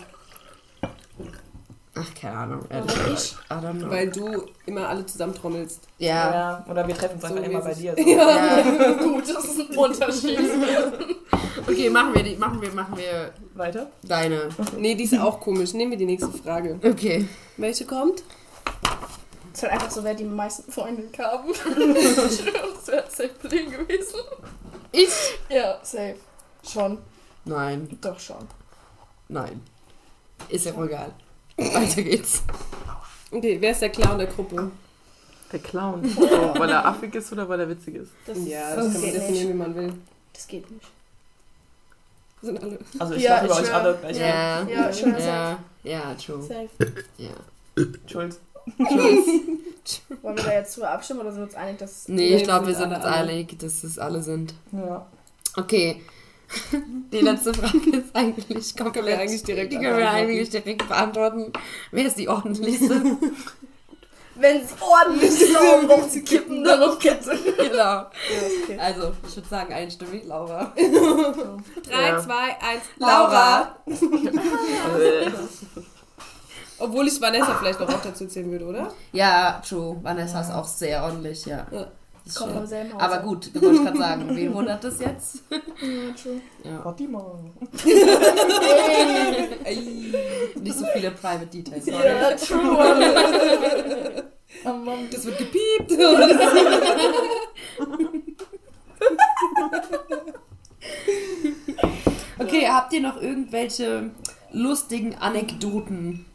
[2.01, 2.61] Ach, keine Ahnung.
[2.69, 3.43] ehrlich Warum gesagt.
[3.49, 3.89] I don't know.
[3.89, 5.81] Weil du immer alle zusammentrommelst.
[5.99, 6.31] ja.
[6.33, 7.95] Ja, oder wir treffen uns So einfach immer bei dir.
[7.97, 8.09] So.
[8.09, 8.91] ja.
[9.03, 10.39] Gut, das ist ein Unterschied.
[11.67, 13.91] Okay, machen wir die, machen wir, machen wir Weiter?
[14.03, 14.49] deine.
[14.77, 15.73] Nee, die ist auch komisch.
[15.73, 16.79] Nehmen wir die nächste Frage.
[16.83, 17.27] Okay.
[17.57, 18.23] Welche kommt?
[19.53, 21.49] Es ist halt einfach so, wer die meisten Freunde haben.
[21.51, 21.57] ich
[22.37, 24.19] schwöre, das wäre safe Leben gewesen.
[24.91, 25.09] Ich?
[25.49, 26.15] Ja, safe.
[26.67, 26.97] Schon.
[27.45, 28.47] Nein, Doch schon.
[29.27, 29.61] nein.
[30.49, 31.11] Ist ja wohl egal.
[31.73, 32.43] Weiter geht's.
[33.31, 34.71] Okay, wer ist der Clown der Gruppe?
[35.51, 36.07] Der Clown.
[36.09, 38.11] So, weil er affig ist oder weil er witzig ist?
[38.25, 39.49] Das, Ja, das, kann man definieren, nicht.
[39.49, 39.93] wie man will.
[40.33, 40.85] Das geht nicht.
[42.41, 42.79] Sind alle.
[42.97, 44.17] Also ich Ja, ja, über ich euch alle gleich.
[44.17, 44.61] Ja.
[44.67, 46.41] Ja, ich schwör, Ja, ja, true.
[46.41, 46.69] safe.
[47.17, 47.29] Ja.
[48.07, 48.39] Schulz.
[50.21, 52.07] Wollen wir da jetzt drüber abstimmen oder sind wir uns einig, dass.
[52.07, 54.53] Nee, Nee, ich glaube, wir sind uns einig, dass es alle sind.
[54.71, 55.05] Ja.
[55.57, 56.01] Okay.
[57.11, 58.93] Die letzte Frage ist eigentlich komplett.
[58.93, 60.27] Können wir eigentlich direkt Die können wir beantworten.
[60.29, 61.53] eigentlich direkt beantworten.
[61.91, 63.01] Wer ist die ordentlichste?
[64.35, 67.37] Wenn es ordentlich ist, um rumzukippen, dann auf Kette.
[67.57, 67.73] genau.
[67.75, 68.07] Ja,
[68.63, 68.79] okay.
[68.79, 70.73] Also, ich würde sagen, einstimmig, Laura.
[70.75, 70.81] 3,
[71.91, 72.19] Ja.
[72.19, 72.57] 2, 1,
[72.97, 73.75] Laura.
[73.85, 73.85] Laura!
[76.79, 78.93] Obwohl ich Vanessa vielleicht noch auch dazu zählen würde, oder?
[79.11, 79.97] Ja, true.
[80.01, 81.67] Vanessa ist auch sehr ordentlich, ja.
[81.71, 81.87] Ja.
[82.25, 83.01] Das Kommt vom selben Haus.
[83.01, 85.43] Aber gut, da wollte ich gerade sagen, wen wundert das jetzt?
[85.51, 85.57] Ja,
[86.13, 86.41] true.
[86.63, 86.81] Ja.
[86.83, 87.39] Fatima.
[90.61, 91.85] Nicht so viele Private Details.
[91.87, 94.23] Ja, true.
[94.65, 95.07] Oh Mann.
[95.09, 95.93] Das wird gepiept!
[102.37, 104.11] Okay, habt ihr noch irgendwelche
[104.51, 106.25] lustigen Anekdoten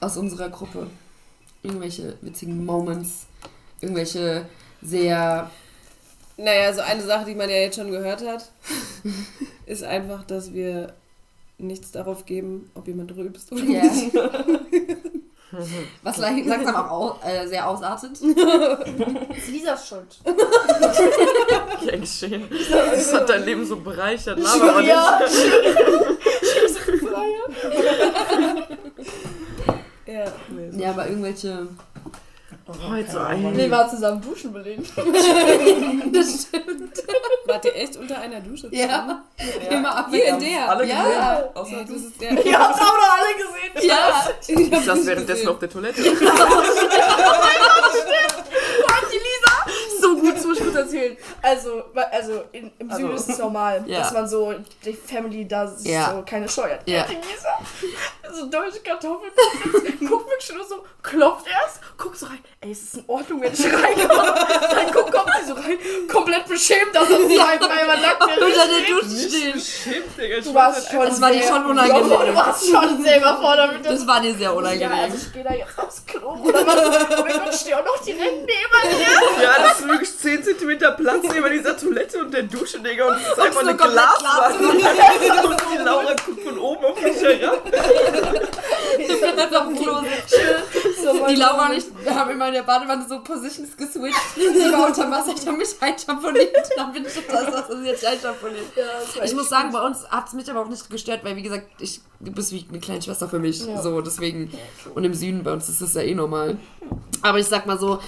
[0.00, 0.88] aus unserer Gruppe?
[1.62, 3.26] Irgendwelche witzigen Moments?
[3.80, 4.46] Irgendwelche
[4.82, 5.50] sehr.
[6.36, 8.50] naja, so eine Sache, die man ja jetzt schon gehört hat,
[9.66, 10.92] ist einfach, dass wir
[11.58, 13.82] nichts darauf geben, ob jemand rülpst oder Ja.
[13.84, 14.14] nicht.
[16.04, 16.90] Was lang- langsam auch
[17.22, 18.12] au äh, sehr ausartet.
[18.12, 18.20] Das
[19.38, 20.20] ist Lisas Schuld.
[21.84, 22.44] Gern geschehen.
[22.70, 24.38] Das hat dein Leben so bereichert.
[24.38, 25.20] Lava aber Ja.
[30.06, 30.24] Ja.
[30.48, 30.80] nicht.
[30.80, 31.66] Ja, aber irgendwelche.
[32.88, 33.42] Heute so ein.
[33.52, 34.82] Nee, wir waren zusammen duschen belegen.
[36.12, 37.02] Das stimmt.
[37.46, 38.68] Wart ihr echt unter einer Dusche?
[38.70, 39.22] Ja.
[39.70, 40.06] Immer ab.
[40.10, 40.68] Hier in der.
[40.68, 41.02] Alle Ja.
[41.02, 41.56] gesehen?
[41.56, 41.94] Außer das du.
[41.96, 42.32] ist der.
[42.46, 43.88] Ihr habt auch noch alle gesehen.
[43.88, 44.28] Ja.
[44.46, 46.02] Ich saß währenddessen auf der Toilette.
[50.00, 51.16] So gut, das muss ich kurz erzählen.
[51.42, 53.98] Also, also in, im Also- Süden ist es normal, Ja.
[54.00, 54.54] dass man so,
[54.84, 56.14] die Family da Ja.
[56.14, 56.88] so keine Scheu hat.
[56.88, 57.04] Ja.
[57.04, 57.58] Die Lisa,
[58.34, 59.30] so deutsche Kartoffeln,
[60.08, 63.52] guckt wirklich nur so, klopft erst, guckt so rein, ey, ist es in Ordnung, wenn
[63.52, 64.34] ich reinkomme?
[64.70, 65.78] Dann guckt, kommt sie so rein,
[66.10, 68.90] komplett beschämt, dass er so einfach einmal nackt Unter der steht.
[68.90, 69.60] Dusche stehen.
[69.60, 70.36] Stimmt, Digga.
[70.38, 72.08] ich Du war warst halt schon Das war dir schon unangenehm.
[72.08, 73.84] Du warst schon selber vor damit.
[73.84, 74.92] Das war dir sehr ja, unangenehm.
[74.92, 77.08] also ich gehe da jetzt aufs Klo oder was?
[77.16, 79.42] Gott, ich stehe auch noch direkt neben dir.
[79.42, 83.08] Ja, das ist wirklich 10 cm Platz neben dieser Toilette und der Dusche, Digga.
[83.08, 84.60] Und es ist einfach eine Glaswand.
[84.60, 84.80] und
[85.72, 87.62] die Laura guckt von oben auf mich herab.
[89.60, 90.00] auf dem Klo.
[91.28, 91.84] Die Laura und ich
[92.14, 94.16] haben immer in der Badewanne so Positions geswitcht.
[94.36, 96.56] Sie war unter Wasser, ich habe mich einschamponiert.
[96.76, 98.64] Dann bin ich unter Wasser, sie hat sich einschamponiert.
[98.76, 101.42] Ja, Ich muss sagen, bei uns hat es mich aber auch nicht gestört, weil wie
[101.42, 103.64] gesagt, ich, du bist wie eine kleine Schwester für mich.
[103.64, 103.80] Ja.
[103.82, 104.52] So, deswegen.
[104.94, 106.56] Und im Süden bei uns ist das ja eh normal.
[107.22, 108.00] Aber ich sag mal so,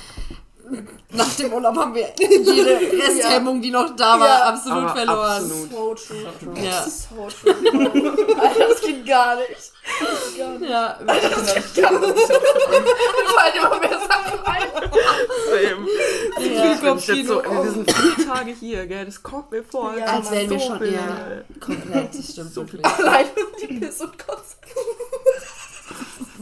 [1.11, 4.45] nach dem Urlaub haben wir jede Resthemmung, die noch da war, Ja.
[4.49, 5.31] absolut Aber verloren.
[5.43, 5.71] absolut.
[5.71, 6.65] So true.
[6.65, 6.85] Ja.
[6.85, 8.37] So true.
[8.41, 9.51] Alter, das geht gar nicht.
[10.01, 10.71] Das geht gar nicht.
[10.71, 10.99] Ja,
[13.27, 14.63] Vor allem immer mehr Sachen ein.
[15.51, 15.87] Same.
[16.55, 16.83] ja.
[16.83, 19.95] Wenn ich jetzt so, wir sind vier Tage hier, gell, das kommt mir vor.
[19.99, 20.93] Ja, als wären wir schon viel.
[20.95, 22.85] eher komplett, das stimmt So wirklich.
[22.85, 23.27] Allein
[23.61, 24.57] die Piss und Kotze.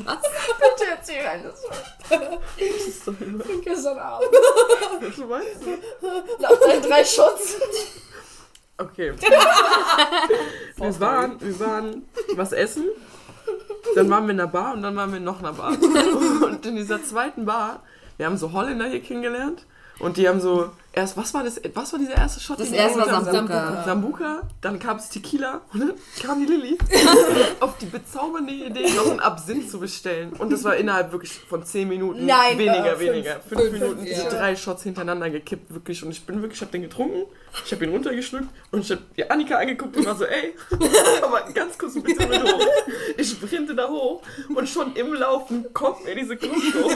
[0.04, 0.22] Was?
[0.22, 2.38] Bitte erzähl eine Story.
[2.58, 3.44] Das ist so immer.
[3.62, 4.28] Gestern Abend.
[5.00, 5.78] Was meinst du?
[6.40, 7.56] Nach deinen drei Shots.
[8.78, 9.12] Okay.
[10.76, 12.84] wir, waren, wir waren was essen,
[13.94, 15.72] dann waren wir in einer Bar und dann waren wir in noch einer Bar.
[15.72, 17.82] Und in dieser zweiten Bar,
[18.16, 19.66] wir haben so Holländer hier kennengelernt
[19.98, 22.60] und die haben so erst, was war das, was war dieser erste Shot?
[22.60, 23.48] Das erste war geholt haben?
[23.48, 23.84] Sambuca.
[23.84, 26.78] Sambuca, dann kam es Tequila und dann kam die Lilly
[27.60, 30.32] auf die bezaubernde Idee, noch einen Absinth zu bestellen.
[30.32, 33.12] Und das war innerhalb wirklich von 10 Minuten Nein, weniger, äh, fünf.
[33.12, 33.40] weniger.
[33.40, 34.14] 5 Fünf, Minuten, ja.
[34.14, 36.02] diese drei Shots hintereinander gekippt, wirklich.
[36.02, 37.26] Und ich bin wirklich, ich habe den getrunken,
[37.64, 40.54] ich habe ihn runtergeschluckt und ich habe die Annika angeguckt und war so, ey,
[41.22, 42.66] aber ganz kurz bitte mit hoch.
[43.16, 44.22] Ich sprinte da hoch
[44.54, 46.90] und schon im Laufen kommt mir diese Gruppe hoch.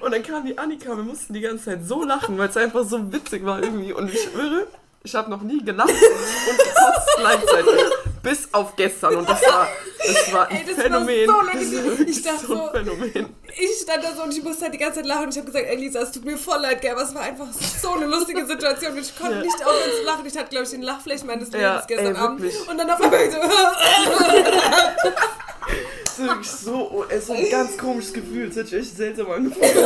[0.00, 2.84] Und dann kam die Annika, wir mussten die ganze Zeit so lachen, weil es einfach
[2.84, 3.92] so witzig war irgendwie.
[3.92, 4.66] Und ich schwöre,
[5.02, 7.80] ich habe noch nie gelacht und gekotzt gleichzeitig.
[8.22, 9.16] Bis auf gestern.
[9.16, 9.68] Und das war,
[10.04, 11.26] das war ein Ey, das war Phänomen.
[11.26, 11.60] so lustig.
[11.62, 13.34] ist wirklich Ich dachte so ein so- Phänomen.
[13.58, 15.46] Ich stand da so und ich musste halt die ganze Zeit lachen und ich habe
[15.46, 17.46] gesagt, ey Lisa, es tut mir voll leid, gell, aber es war einfach
[17.80, 19.42] so eine lustige Situation und ich konnte Ja.
[19.42, 20.26] nicht aufhören zu lachen.
[20.26, 22.52] Ich hatte, glaube ich, den Lachfläche meines Lebens Ja, gestern ey, Abend.
[22.68, 23.38] Und dann auf einmal so,
[26.18, 28.48] ist wirklich so, oh, es ist ein ganz komisches Gefühl.
[28.48, 29.76] Es hat sich echt seltsam angefühlt.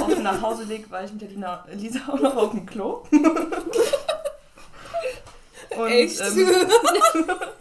[0.00, 3.02] Auf dem Nachhauseweg war ich mit der Lina, Lisa auch noch auf dem Klo.
[5.76, 6.20] Und, echt.
[6.20, 6.48] Ähm,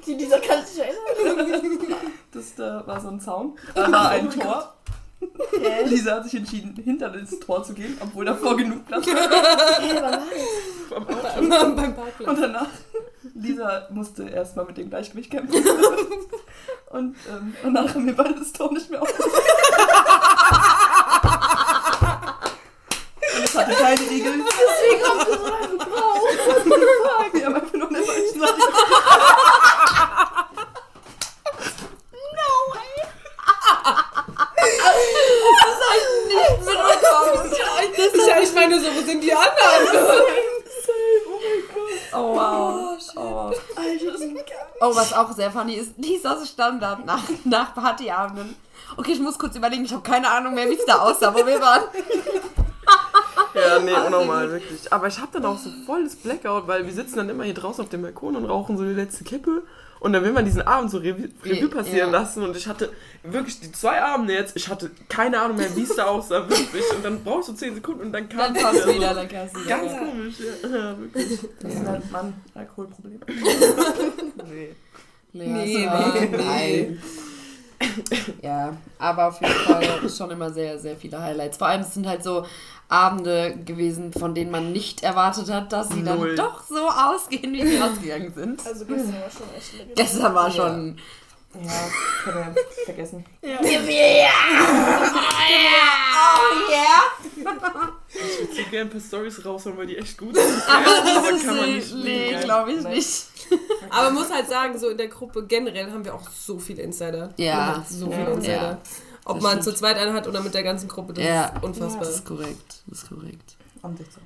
[0.05, 1.97] Die dieser kann sich erinnern.
[2.31, 3.57] das da war so ein Zaun.
[3.73, 4.73] Da war ein Tor.
[5.85, 9.15] Lisa hat sich entschieden, hinter das Tor zu gehen, obwohl davor genug Platz war.
[9.15, 10.19] Das?
[10.95, 11.75] Am Auto.
[11.75, 12.29] beim Parkplatz.
[12.29, 12.69] Und danach,
[13.33, 15.63] Lisa musste erstmal mit dem Gleichgewicht kämpfen.
[16.95, 19.41] Und ähm, danach haben wir beide das Tor nicht mehr aufgemacht.
[23.35, 24.33] Und es hatte keine Riegel.
[24.39, 26.21] Deswegen kommt es so lange gebraucht.
[27.33, 28.61] Wir haben einfach nur eine falsche Seite.
[38.25, 39.97] Ja, ich meine so, wo sind die anderen?
[42.13, 42.97] Oh wow.
[43.17, 43.51] Oh.
[43.75, 44.74] Alter, das ist geil.
[44.85, 48.55] Oh, was auch sehr funny ist, Lisas Standard nach, nach Partyabenden.
[48.97, 51.45] Okay, ich muss kurz überlegen, ich habe keine Ahnung mehr, wie es da aussah, wo
[51.45, 51.83] wir waren.
[53.53, 54.91] Ja, nee, unnormal, wirklich.
[54.91, 57.81] Aber ich habe dann auch so volles Blackout, weil wir sitzen dann immer hier draußen
[57.83, 59.63] auf dem Balkon und rauchen so die letzte Kippe.
[60.05, 62.19] Und dann will man diesen Abend so Revue, Revue passieren Ja.
[62.19, 62.43] lassen.
[62.43, 62.91] Und ich hatte
[63.23, 66.83] wirklich die zwei Abende jetzt, ich hatte keine Ahnung mehr, wie es da aussah, wirklich.
[66.95, 69.15] Und dann brauchst du 10 Sekunden und dann kam Dann es passt wieder.
[69.15, 69.21] So.
[69.23, 69.25] wieder.
[69.67, 70.69] Ganz komisch, ja.
[70.77, 71.39] ja wirklich.
[71.59, 73.19] Das nennt man Alkoholproblem.
[74.47, 74.75] Nee.
[75.33, 77.01] Nee, nee, nein.
[78.41, 81.57] Ja, aber auf jeden Fall schon immer sehr, sehr viele Highlights.
[81.57, 82.45] Vor allem es sind halt so
[82.87, 86.35] Abende gewesen, von denen man nicht erwartet hat, dass sie Null.
[86.35, 88.65] dann doch so ausgehen, wie sie ausgegangen sind.
[88.65, 89.95] Also gestern war schon echt.
[89.95, 90.97] Gestern war schon.
[91.61, 91.71] Ja,
[92.23, 93.25] können wir vergessen.
[93.41, 93.63] Oh
[98.17, 100.45] Ich würde so gerne ein paar Storys raushauen, weil die echt gut sind.
[100.67, 102.93] Aber Aber das kann man nicht nee, glaube ich Nein.
[102.95, 103.25] nicht.
[103.89, 106.81] Aber man muss halt sagen, so in der Gruppe generell haben wir auch so viele
[106.83, 107.33] Insider.
[107.37, 107.85] Ja.
[107.89, 108.17] So Ja.
[108.17, 108.53] viele Insider.
[108.55, 108.77] Ja.
[109.25, 109.63] Ob Das man stimmt.
[109.63, 111.45] zu zweit einen hat oder mit der ganzen Gruppe, das Ja.
[111.47, 112.05] ist unfassbar.
[112.05, 112.83] Das ist korrekt.
[112.87, 113.55] Das ist korrekt.
[113.81, 114.21] Am 16.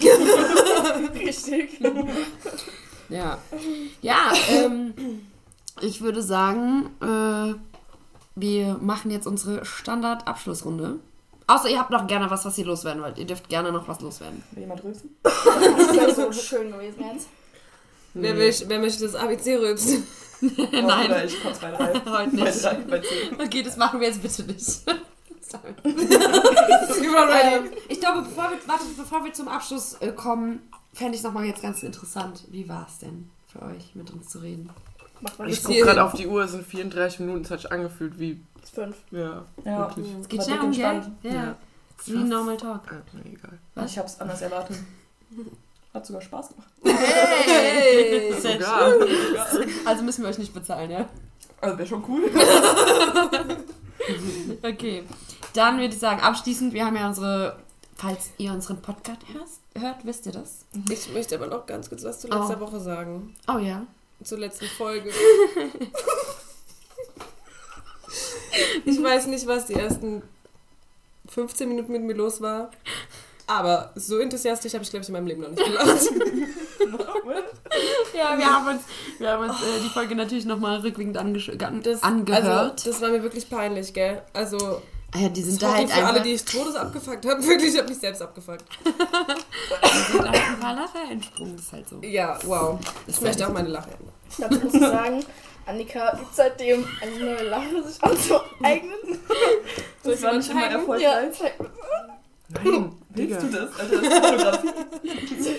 [1.14, 1.80] Richtig.
[3.08, 3.38] Ja.
[4.02, 4.94] Ja, ähm,
[5.80, 7.54] ich würde sagen, äh,
[8.36, 11.00] wir machen jetzt unsere Standard-Abschlussrunde.
[11.50, 13.18] Außer ihr habt noch gerne was, was ihr loswerden wollt.
[13.18, 14.44] Ihr dürft gerne noch was loswerden.
[14.52, 15.16] Will jemand rülpsen?
[15.24, 17.28] Das wäre so schön gewesen jetzt.
[18.14, 20.06] Wer, will, wer möchte das ABC rülpsen?
[20.40, 21.06] Nein.
[21.06, 21.94] Oder ich kotze bei drei.
[21.94, 22.64] Heute Bei nicht.
[22.64, 23.40] drei, bei zehn.
[23.40, 24.82] Okay, das machen wir jetzt bitte nicht.
[25.52, 30.60] Ähm, ich glaube, bevor wir, warte, bevor wir zum Abschluss äh, kommen,
[30.92, 32.44] fände ich nochmal jetzt ganz interessant.
[32.50, 34.70] Wie war es denn für euch, mit uns zu reden?
[35.46, 38.40] Ich gucke gerade auf die Uhr, es sind 34 Minuten, es hat sich angefühlt wie,
[38.70, 38.96] fünf.
[39.10, 39.78] ja, Ja.
[39.78, 40.06] wirklich.
[40.20, 41.04] Es geht schnell um Geld.
[41.22, 41.32] Ja.
[41.32, 41.56] Ja.
[42.06, 42.80] Wie Normal Talk.
[42.90, 43.58] Ah, na, egal.
[43.74, 43.90] Was?
[43.90, 44.76] Ich hab's anders erwartet.
[45.94, 46.68] Hat sogar Spaß gemacht.
[46.84, 48.32] Hey!
[48.40, 48.92] Sehr Sogar.
[49.84, 51.08] Also müssen wir euch nicht bezahlen, ja?
[51.60, 52.30] Also wäre schon cool.
[54.62, 55.04] Okay.
[55.54, 57.56] Dann würde ich sagen, abschließend, wir haben ja unsere,
[57.96, 60.64] falls ihr unseren Podcast hörst, hört, wisst ihr das?
[60.90, 62.34] Ich möchte aber noch ganz kurz was zu Oh.
[62.38, 63.36] letzter Woche sagen.
[63.46, 63.86] Oh ja.
[64.24, 65.10] Zur letzten Folge.
[68.84, 70.22] Ich weiß nicht, was die ersten
[71.28, 72.70] 15 Minuten mit mir los war.
[73.46, 76.08] Aber so enthusiastisch habe ich, glaube ich, in meinem Leben noch nicht gelacht.
[78.16, 78.82] Ja, wir haben uns,
[79.18, 82.44] wir haben uns äh, die Folge natürlich nochmal rückwirkend angesch- gan- Das, angehört.
[82.44, 84.22] Also, das war mir wirklich peinlich, gell?
[84.32, 84.82] Also,
[85.12, 87.42] ah ja, die sind da sorry halt für einfach, alle, die ich todes abgefuckt habe.
[87.46, 88.64] Wirklich, ich habe mich selbst abgefuckt.
[88.84, 91.56] die sind da halt ein paar Lacher entsprungen.
[91.56, 92.00] Das ist halt so.
[92.02, 92.78] Ja, wow.
[93.06, 94.14] Ich möchte auch meine Lache ändern.
[94.38, 95.24] Dazu muss ich sagen,
[95.66, 98.92] Annika übt seitdem eine neue Lache sich anzueignen.
[100.02, 101.32] Soll ich war nicht immer erfolgreich.
[102.52, 103.40] Nein, Digga.
[103.40, 103.78] Willst du das?
[103.78, 104.68] Alter, das ist Fotografie.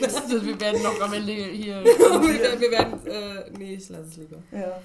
[0.01, 1.83] Das- Wir werden noch am Ende hier.
[1.83, 3.07] wir, wir werden.
[3.07, 4.37] Äh, nee, ich lasse es lieber.
[4.51, 4.81] Ja.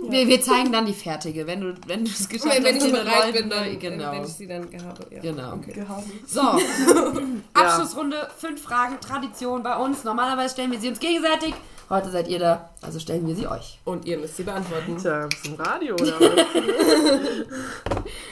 [0.00, 2.84] Wir, wir zeigen dann die fertige, wenn du wenn du es geschafft Wenn, wenn ich
[2.84, 2.92] hast.
[2.92, 4.12] bereit bin, dann, genau.
[4.12, 5.06] wenn ich sie dann habe.
[5.10, 5.20] Ja.
[5.20, 5.54] Genau.
[5.54, 5.72] Okay.
[5.72, 6.04] Gehabt.
[6.26, 6.40] So,
[7.54, 10.04] Abschlussrunde, fünf Fragen, Tradition bei uns.
[10.04, 11.52] Normalerweise stellen wir sie uns gegenseitig.
[11.90, 13.78] Heute seid ihr da, also stellen wir sie euch.
[13.84, 14.98] Und ihr müsst sie beantworten.
[14.98, 16.46] Tja, bist du im Radio oder was?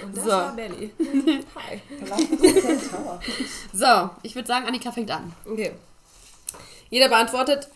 [0.05, 0.31] Und das So.
[0.31, 0.55] war.
[0.57, 1.81] Hi.
[3.73, 5.33] So, ich würde sagen, Annika fängt an.
[5.51, 5.73] Okay.
[6.91, 7.69] Jeder beantwortet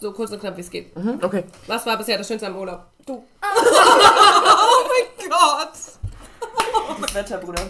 [0.00, 0.96] so kurz und knapp, wie es geht.
[0.96, 1.44] Mhm, okay.
[1.66, 2.86] Was war bisher das Schönste am Urlaub?
[3.06, 3.14] Du.
[3.42, 5.72] oh mein Gott!
[7.00, 7.62] Das Wetter, Bruder.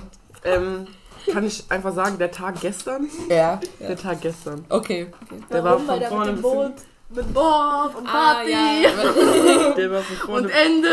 [0.45, 0.87] Ähm,
[1.33, 3.09] kann ich einfach sagen, der Tag gestern?
[3.29, 3.61] Ja.
[3.81, 4.64] Der Tag gestern.
[4.68, 5.11] Okay.
[5.51, 5.89] Der war Warum?
[5.89, 6.72] Weil von der vorne mit Boot,
[7.11, 8.91] mit Bob und Ah, ja.
[9.76, 10.89] Der war von vorne Und Ende.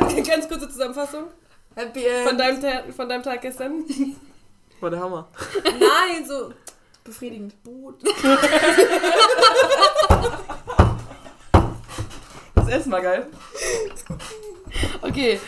[0.00, 1.24] ganz, ganz kurze Zusammenfassung
[1.74, 2.28] Happy End.
[2.28, 3.84] von deinem, Ta von deinem Tag gestern.
[4.80, 5.28] war der Hammer.
[5.64, 6.52] Nein, so
[7.04, 7.54] Befriedigend.
[7.62, 8.02] Boot.
[12.54, 13.26] Das Essen war geil.
[15.00, 15.40] Okay,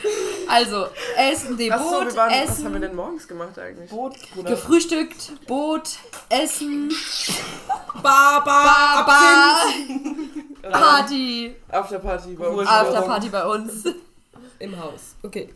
[0.48, 3.90] also Essen, Depot, Achso, wir waren, was haben wir Essen, denn morgens gemacht eigentlich?
[3.90, 4.50] Boot, Bruder.
[4.50, 5.98] gefrühstückt, Boot,
[6.28, 6.90] Essen,
[8.02, 10.72] Bar, Bar, Bar, Absinth.
[10.72, 12.68] Party, Afterparty bei uns.
[12.68, 13.84] Afterparty bei uns.
[14.58, 15.16] Im Haus.
[15.22, 15.54] Okay.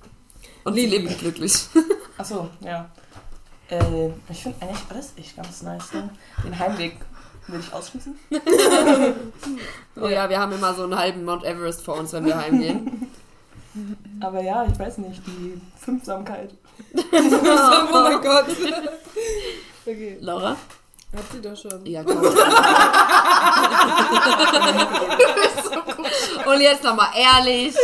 [0.65, 1.67] Und sie leben glücklich.
[2.17, 2.91] Achso, ja.
[3.69, 5.93] Äh, ich finde eigentlich alles echt ganz nice.
[5.93, 6.11] Ne?
[6.45, 6.97] Den Heimweg
[7.49, 8.19] will ich ausschließen.
[9.97, 13.09] Oh ja, wir haben immer so einen halben Mount Everest vor uns, wenn wir heimgehen.
[14.21, 16.53] Aber ja, ich weiß nicht, die Fünfsamkeit.
[17.13, 18.47] Oh mein Gott.
[19.87, 20.17] Okay.
[20.21, 20.57] Laura?
[21.15, 21.87] Habt ihr doch schon.
[21.87, 22.17] Ja, komm.
[26.47, 27.77] Und jetzt nochmal ehrlich.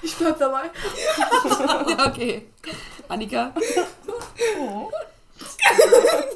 [0.00, 0.70] Ich bleib dabei.
[2.06, 2.46] Okay.
[3.08, 3.52] Annika?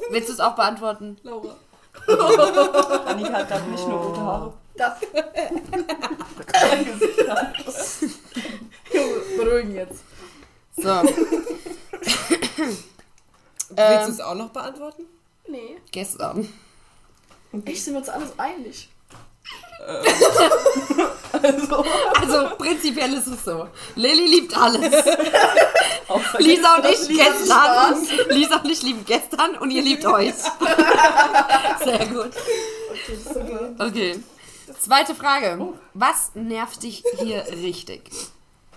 [0.09, 1.17] Willst du es auch beantworten?
[1.23, 1.55] Laura.
[3.05, 4.53] Annika hat gerade nicht nur rote Haare.
[4.75, 4.99] Das.
[9.37, 10.01] Beruhigen jetzt.
[10.75, 10.83] So.
[11.03, 12.83] Willst
[13.77, 14.05] Ähm.
[14.05, 15.03] du es auch noch beantworten?
[15.47, 15.77] Nee.
[15.91, 16.47] Gestern.
[17.65, 18.89] Echt sind wir uns alles einig.
[22.21, 23.67] Also prinzipiell ist es so.
[23.95, 24.91] Lilly liebt alles.
[26.37, 28.27] Lisa und ich Lisa gestern.
[28.29, 30.33] Lisa und ich lieben gestern und ihr liebt euch.
[31.83, 32.31] Sehr gut.
[33.79, 34.23] Okay.
[34.79, 35.73] Zweite Frage.
[35.93, 38.09] Was nervt dich hier richtig?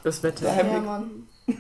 [0.03, 0.55] Das Wetter.
[0.57, 0.81] Ja.
[0.81, 1.29] Mann.
[1.49, 1.55] nee,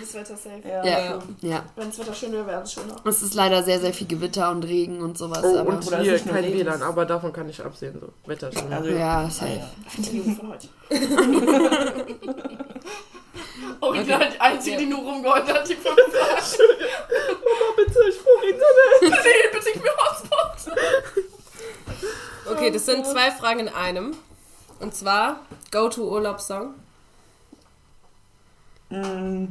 [0.00, 0.62] das Wetter safe.
[0.64, 0.84] Ja.
[0.84, 1.18] Ja.
[1.40, 1.64] Ja.
[1.74, 2.94] Wenn das Wetter schön wäre, wäre es schöner.
[3.04, 5.42] Es ist leider sehr, sehr viel Gewitter und Regen und sowas.
[5.42, 6.60] Oh, aber und Oder hier kein Regen.
[6.60, 7.98] WLAN, aber davon kann ich absehen.
[8.00, 8.08] So.
[8.28, 8.72] Wetter schon.
[8.72, 9.64] Also, ja, safe.
[9.96, 10.68] Entschuldigung von heute.
[13.80, 18.22] oh, ich bin halt die Einzige, die nur rumgeheult hat, die fünf Mama, bitte, ich
[18.22, 19.24] brauche Internet.
[19.24, 20.72] Nee, bitte ich mir Hotspot.
[22.48, 24.16] Okay, das sind zwei Fragen in einem.
[24.78, 25.40] Und zwar
[25.72, 26.74] Go-To-Urlaubssong.
[28.90, 29.48] Mh,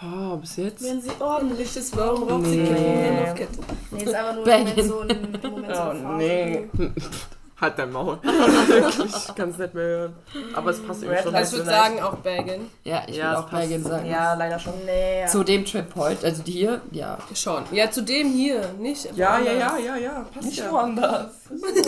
[0.00, 0.84] Oh, bis jetzt?
[0.84, 2.68] Wenn sie ordentlich Lichtes Warum raucht sie Nee.
[2.68, 3.46] keine Love
[3.90, 6.68] Nee, ist einfach nur im Moment so ein, Moment so Oh, nee.
[7.60, 8.20] Halt dein Maul.
[8.22, 10.16] Wirklich, ich kann es nicht mehr hören.
[10.54, 11.34] Aber es passt irgendwie schon.
[11.34, 12.70] Also ich würde sagen auch Belgien.
[12.84, 13.50] Ja, ich Ja, würde auch.
[13.50, 14.08] Belgien sagen.
[14.08, 14.74] Ja, leider schon.
[14.86, 15.26] Nee.
[15.26, 17.18] Zu dem Trip heute, also hier, ja.
[17.34, 17.64] Schon.
[17.72, 19.06] Ja, zu dem hier, nicht?
[19.16, 20.26] Ja, ja, ja, ja, ja.
[20.32, 20.70] Passt Nicht ja.
[20.70, 21.32] woanders.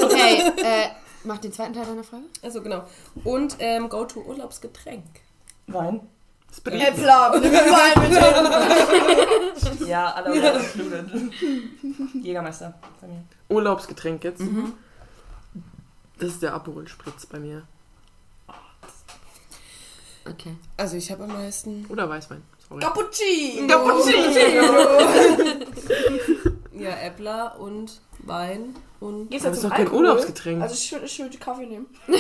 [0.03, 0.89] Okay, äh,
[1.23, 2.25] mach den zweiten Teil deiner Frage.
[2.43, 2.83] Also genau.
[3.23, 5.05] Und ähm, Go-To-Urlaubsgetränk.
[5.69, 6.01] Wein.
[6.55, 6.83] Sprit.
[6.83, 9.87] Äppler, nimm mir Wein bitte.
[9.87, 10.51] Ja, alle ja.
[10.53, 11.09] included.
[12.15, 13.25] Jägermeister bei mir.
[13.49, 14.43] Urlaubsgetränk jetzt.
[16.19, 17.63] Das ist der Aperol Spritz bei mir.
[20.29, 20.57] Okay.
[20.77, 21.87] Also ich habe am meisten.
[21.89, 22.43] Oder Weißwein.
[22.69, 22.81] Sorry.
[22.81, 24.01] Cappuccino.
[26.81, 29.31] Ja, Äppler und Wein und.
[29.31, 29.93] Geht's Aber jetzt ist um doch kein?
[29.93, 30.63] Urlaubsgetränk.
[30.63, 31.87] Also ich würde Kaffee nehmen.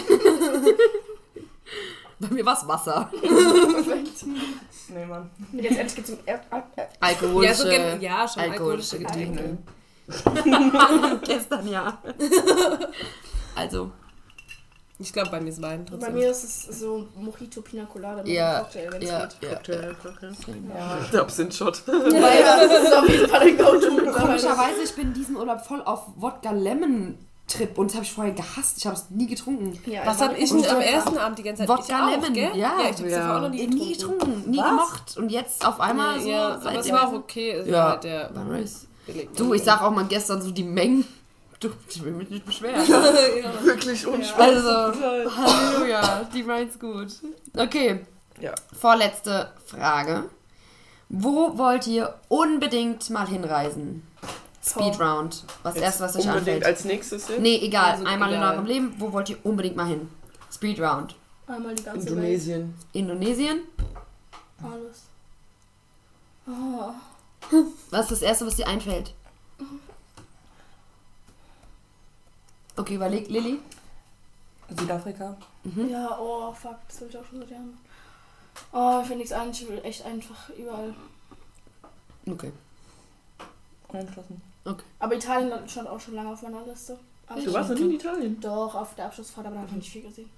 [2.20, 3.10] Bei mir war es Wasser.
[3.10, 4.24] Perfekt.
[4.88, 5.30] Nee, Mann.
[5.52, 7.54] Jetzt endlich geht's um er er Ja, Alkoholische.
[7.54, 9.58] so gen- ja, schon alkoholische alkoholische Getränke.
[11.26, 11.98] Gestern ja.
[13.54, 13.92] also,
[14.98, 16.14] Ich glaube, bei mir ist Wein Bei trotzdem.
[16.14, 19.36] mir ist es so Mojito Pina Colada mit ja, Cocktail, wenn es ja, geht.
[19.42, 19.48] ja.
[19.54, 21.08] Cocktail einfach, ja.
[21.12, 21.20] Ja.
[21.22, 21.82] Absinth-Shot.
[21.86, 24.12] Weil das ist auf jeden Fall ein Go-To.
[24.20, 27.16] Komischerweise, ich bin diesen Urlaub voll auf Wodka Lemon
[27.50, 28.78] Trip und das habe ich vorher gehasst.
[28.78, 29.78] Ich habe es nie getrunken.
[29.86, 31.68] Ja, Was ich habe ich denn am ersten Abend die ganze Zeit?
[31.68, 32.50] Wodka ich auch, Lemon, gell?
[32.56, 32.80] ja.
[32.80, 33.36] ja ich habe es Ja.
[33.36, 34.18] auch noch nie Nie getrunken.
[34.20, 35.16] getrunken, nie gemocht.
[35.16, 36.28] Und jetzt auf einmal so.
[36.28, 37.50] ja, aber es war auch okay.
[37.52, 38.86] Es Ja, war halt der war nice.
[39.36, 41.04] Du, ich sag auch mal gestern so die Mengen.
[41.58, 42.80] Du, ich will mich nicht beschweren.
[42.88, 43.64] ja.
[43.64, 44.38] Wirklich unschwer.
[44.44, 47.08] Also, Halleluja, die meint's gut.
[47.56, 48.00] Okay,
[48.40, 48.54] Ja.
[48.78, 50.24] vorletzte Frage.
[51.08, 54.06] Wo wollt ihr unbedingt mal hinreisen?
[54.62, 55.44] Speedround.
[55.62, 56.64] Was Jetzt erste, was euch unbedingt anfällt.
[56.64, 57.42] als nächstes hin?
[57.42, 57.92] Nee, egal.
[57.92, 58.54] Also, Einmal in egal.
[58.54, 58.94] eurem Leben.
[58.98, 60.10] Wo wollt ihr unbedingt mal hin?
[60.52, 61.16] Speedround.
[61.46, 62.16] Einmal die ganze Welt.
[62.16, 62.74] Indonesien.
[62.92, 63.60] Indonesien.
[64.62, 65.02] Alles.
[66.46, 66.92] Oh.
[67.90, 69.14] Was ist das Erste, was dir einfällt?
[72.76, 73.58] Okay, überleg, Lilly.
[74.76, 75.36] Südafrika.
[75.90, 77.78] Ja, oh, fuck, das will ich auch schon seit Jahren.
[78.72, 80.94] Oh, ich will nichts ein, ich will echt einfach überall.
[82.28, 82.52] Okay.
[83.88, 84.40] Unentschlossen.
[84.98, 86.98] Aber Italien stand auch schon lange auf meiner Liste.
[87.26, 88.40] Aber Du warst noch nie in Italien.
[88.40, 90.30] Doch, auf der Abschlussfahrt, aber da habe ich nicht viel gesehen.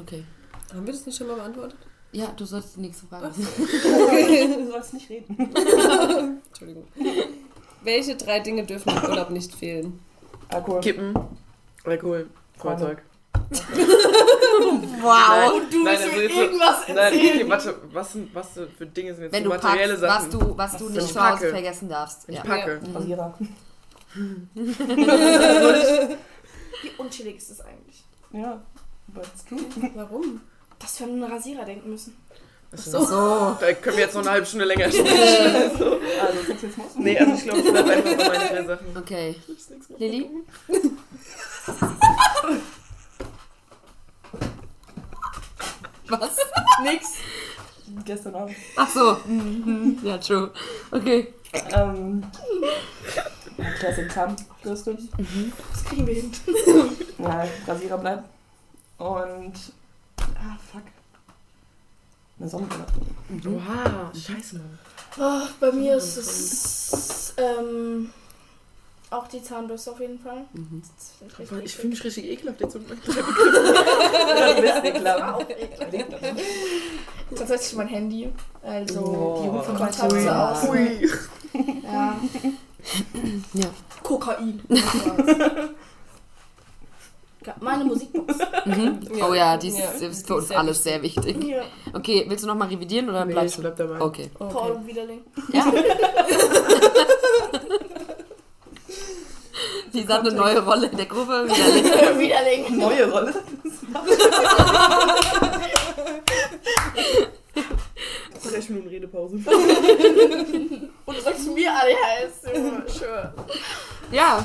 [0.00, 0.24] Okay.
[0.72, 1.76] Haben wir das nicht schon mal beantwortet?
[2.12, 3.28] Ja, du sollst die nächste Frage.
[3.36, 5.36] du sollst nicht reden.
[6.46, 6.86] Entschuldigung.
[7.82, 9.98] Welche drei Dinge dürfen im Urlaub nicht fehlen?
[10.48, 10.80] Alkohol.
[10.80, 11.14] Kippen.
[11.84, 12.30] Alkohol.
[12.56, 13.02] Feuerzeug.
[15.00, 15.54] Wow.
[15.56, 17.34] Und du nein, also jetzt irgendwas Nein, erzählen.
[17.36, 18.48] okay, warte, was, sind, was
[18.78, 20.30] für Dinge sind jetzt Wenn so du materielle packst, was Sachen?
[20.30, 22.24] du, was du Was nicht ich zu Hause vergessen darfst.
[22.28, 22.42] ich Ja.
[22.42, 22.80] packe.
[22.94, 23.34] Rasierer.
[26.82, 28.04] Wie unchillig ist das eigentlich?
[28.32, 28.60] Ja,
[29.16, 29.58] it's true.
[29.94, 30.40] Warum?
[30.78, 32.16] Dass wir an einen Rasierer denken müssen.
[32.72, 33.04] Achso.
[33.04, 33.56] So.
[33.60, 35.06] Da können wir jetzt noch eine halbe Stunde länger sprechen.
[36.20, 36.86] Also Sexismus.
[36.96, 38.86] nee, also ich glaube, ich bleib einfach bei meinen drei Sachen.
[38.96, 39.36] Okay.
[39.98, 40.30] Lilly?
[46.20, 46.36] Was?
[46.82, 47.06] Nix.
[48.04, 48.56] Gestern Abend.
[48.76, 49.16] Ach so.
[49.26, 49.98] Mhm.
[50.02, 50.50] Ja, true.
[50.90, 51.34] Okay.
[51.72, 52.24] Ähm,
[53.78, 54.96] Classic Zahnbürste.
[55.72, 56.32] Das kriegen wir hin.
[57.18, 58.24] Ja, Rasierer bleibt.
[58.98, 59.52] Und.
[60.18, 60.82] Ah, fuck.
[62.40, 62.86] Eine Sonnenbrille.
[63.56, 64.78] Oha, scheiße, Mann.
[65.18, 68.10] Oh, bei mir ist es ähm,
[69.10, 70.44] auch die Zahnbürste auf jeden Fall.
[71.30, 72.74] Ist richtig Ich fühle mich richtig ekelhaft jetzt.
[72.76, 75.46] Und Ja, du bist Das ekelhaft.
[77.36, 78.32] Tatsächlich mein Handy.
[78.62, 79.40] Also Oh.
[79.42, 79.78] die rufen Ui.
[79.78, 80.68] Kontakte aus.
[80.68, 81.10] Ui.
[81.82, 82.16] Ja.
[83.54, 83.66] Ja.
[84.02, 84.60] Kokain.
[87.60, 88.38] Meine Musikbox.
[88.66, 89.00] Mhm.
[89.26, 91.42] Oh ja, die ist, Ja, ist ist für uns sehr alles sehr wichtig.
[91.44, 91.62] Ja.
[91.94, 93.62] Okay, willst du nochmal revidieren oder Nee, bleibst ich du?
[93.62, 94.00] bleib dabei.
[94.00, 94.30] Okay.
[94.38, 95.20] Paul und Widerling.
[95.52, 95.64] Ja.
[99.94, 101.46] Sie hat eine neue Rolle in der Gruppe.
[102.18, 102.78] Widerling.
[102.78, 103.32] Neue Rolle.
[108.42, 109.36] Drei Minuten Redepause.
[111.06, 112.56] Und du sagst mir ADHS.
[112.56, 113.32] Junge, Sure.
[114.10, 114.44] Ja,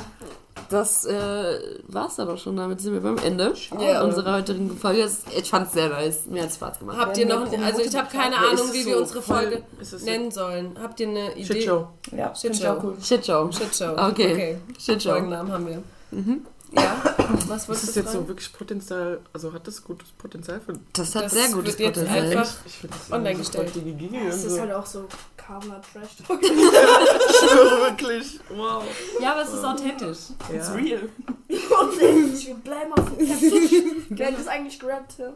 [0.70, 1.58] das äh,
[1.88, 2.56] war's dann auch schon.
[2.56, 4.02] Damit sind wir beim Ende Ja.
[4.02, 5.02] unserer heutigen Folge.
[5.02, 6.26] Es- Ich fand's sehr nice.
[6.26, 6.96] Mir hat's Spaß gemacht.
[6.98, 9.62] Habt ihr noch, also ich habe keine Ahnung, wie so wir unsere Folge
[10.04, 10.76] nennen sollen.
[10.82, 11.44] Habt ihr eine Idee?
[11.44, 11.88] Shitshow.
[12.16, 12.70] Ja, Shit finde ich Show.
[12.70, 12.96] auch cool.
[13.02, 13.52] Shitshow.
[13.52, 13.92] Shitshow.
[14.08, 14.32] Okay.
[14.32, 14.58] okay.
[14.78, 15.10] Shitshow.
[15.10, 15.82] Folgennamen haben wir.
[16.12, 16.46] Mhm.
[16.72, 17.02] Ja,
[17.48, 20.74] was Ist wolltest es du jetzt so wirklich Potenzial, also hat das gutes Potenzial für
[20.92, 22.38] Das hat Das sehr gutes wird jetzt Potenzial.
[22.38, 23.72] einfach- Ich finde das online gestellt.
[23.74, 24.60] Gigi Das ist so.
[24.60, 25.04] halt auch so
[25.36, 26.10] Karma Trash.
[26.20, 26.26] Ich
[27.36, 28.40] schwöre wirklich.
[28.50, 28.84] Wow.
[29.20, 30.18] Ja, aber es ist authentisch.
[30.52, 30.74] It's Ja.
[30.74, 31.08] real.
[31.48, 33.72] Und wir bleiben auf dem Teppich.
[34.10, 35.14] Wir haben das eigentlich gerappt.
[35.18, 35.32] Ja.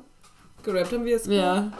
[0.62, 1.26] Gerappt haben wir es.
[1.26, 1.72] Ja.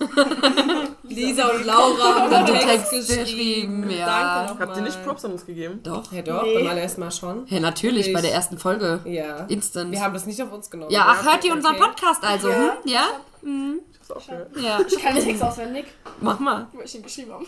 [1.04, 3.82] Lisa und Laura haben den Den Text, Text geschrieben.
[3.82, 4.46] geschrieben, ja.
[4.46, 4.62] Danke.
[4.62, 5.80] Habt ihr nicht Props an uns gegeben?
[5.82, 6.10] Doch.
[6.12, 6.54] Ja doch, Nee.
[6.54, 7.46] beim allerersten Mal schon.
[7.48, 9.00] Ja, natürlich, bei der ersten Folge.
[9.04, 9.44] Ja.
[9.48, 9.92] Instant.
[9.92, 10.90] Wir haben das nicht auf uns genommen.
[10.92, 11.84] ja, ach, hört ihr unseren okay.
[11.84, 12.48] Podcast also?
[12.48, 12.56] Ja.
[12.56, 12.70] Hm?
[12.84, 13.04] Ja?
[13.42, 13.80] Mhm.
[14.02, 14.56] Ich auch gehört.
[14.56, 14.80] Ja.
[14.86, 15.84] Ich kann den Text auswendig,
[16.20, 16.66] Mach mal.
[16.72, 17.44] weil ich ihn geschrieben habe.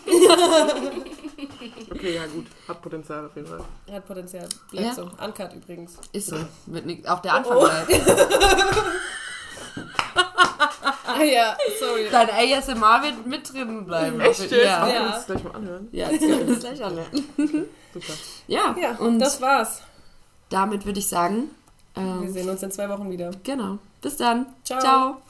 [1.91, 2.45] Okay, ja gut.
[2.67, 3.59] Hat Potenzial auf jeden Fall.
[3.91, 4.47] Hat Potenzial.
[4.71, 4.93] Bleibt Ja.
[4.93, 5.01] so.
[5.23, 5.97] Uncut übrigens.
[6.13, 6.37] Ist so.
[6.67, 7.61] Wird nicht, auch der Anfang Oh.
[7.65, 7.91] bleibt.
[11.05, 12.07] Ah ja, sorry.
[12.11, 14.19] Dein ASMR wird mit drin bleiben.
[14.21, 14.51] Echt jetzt?
[14.53, 14.81] Ja.
[14.81, 15.05] Wollen wir Ja.
[15.07, 15.87] uns das gleich mal anhören?
[15.91, 17.25] Ja, jetzt können wir das gleich anlernen.
[17.93, 18.13] Super.
[18.47, 19.81] Ja, Ja, und das war's.
[20.49, 21.49] damit würde ich sagen,
[21.95, 23.31] Wir ähm, sehen uns in zwei Wochen wieder.
[23.43, 23.77] genau.
[24.01, 24.47] Bis dann.
[24.63, 24.79] Ciao.
[24.79, 25.21] Ciao.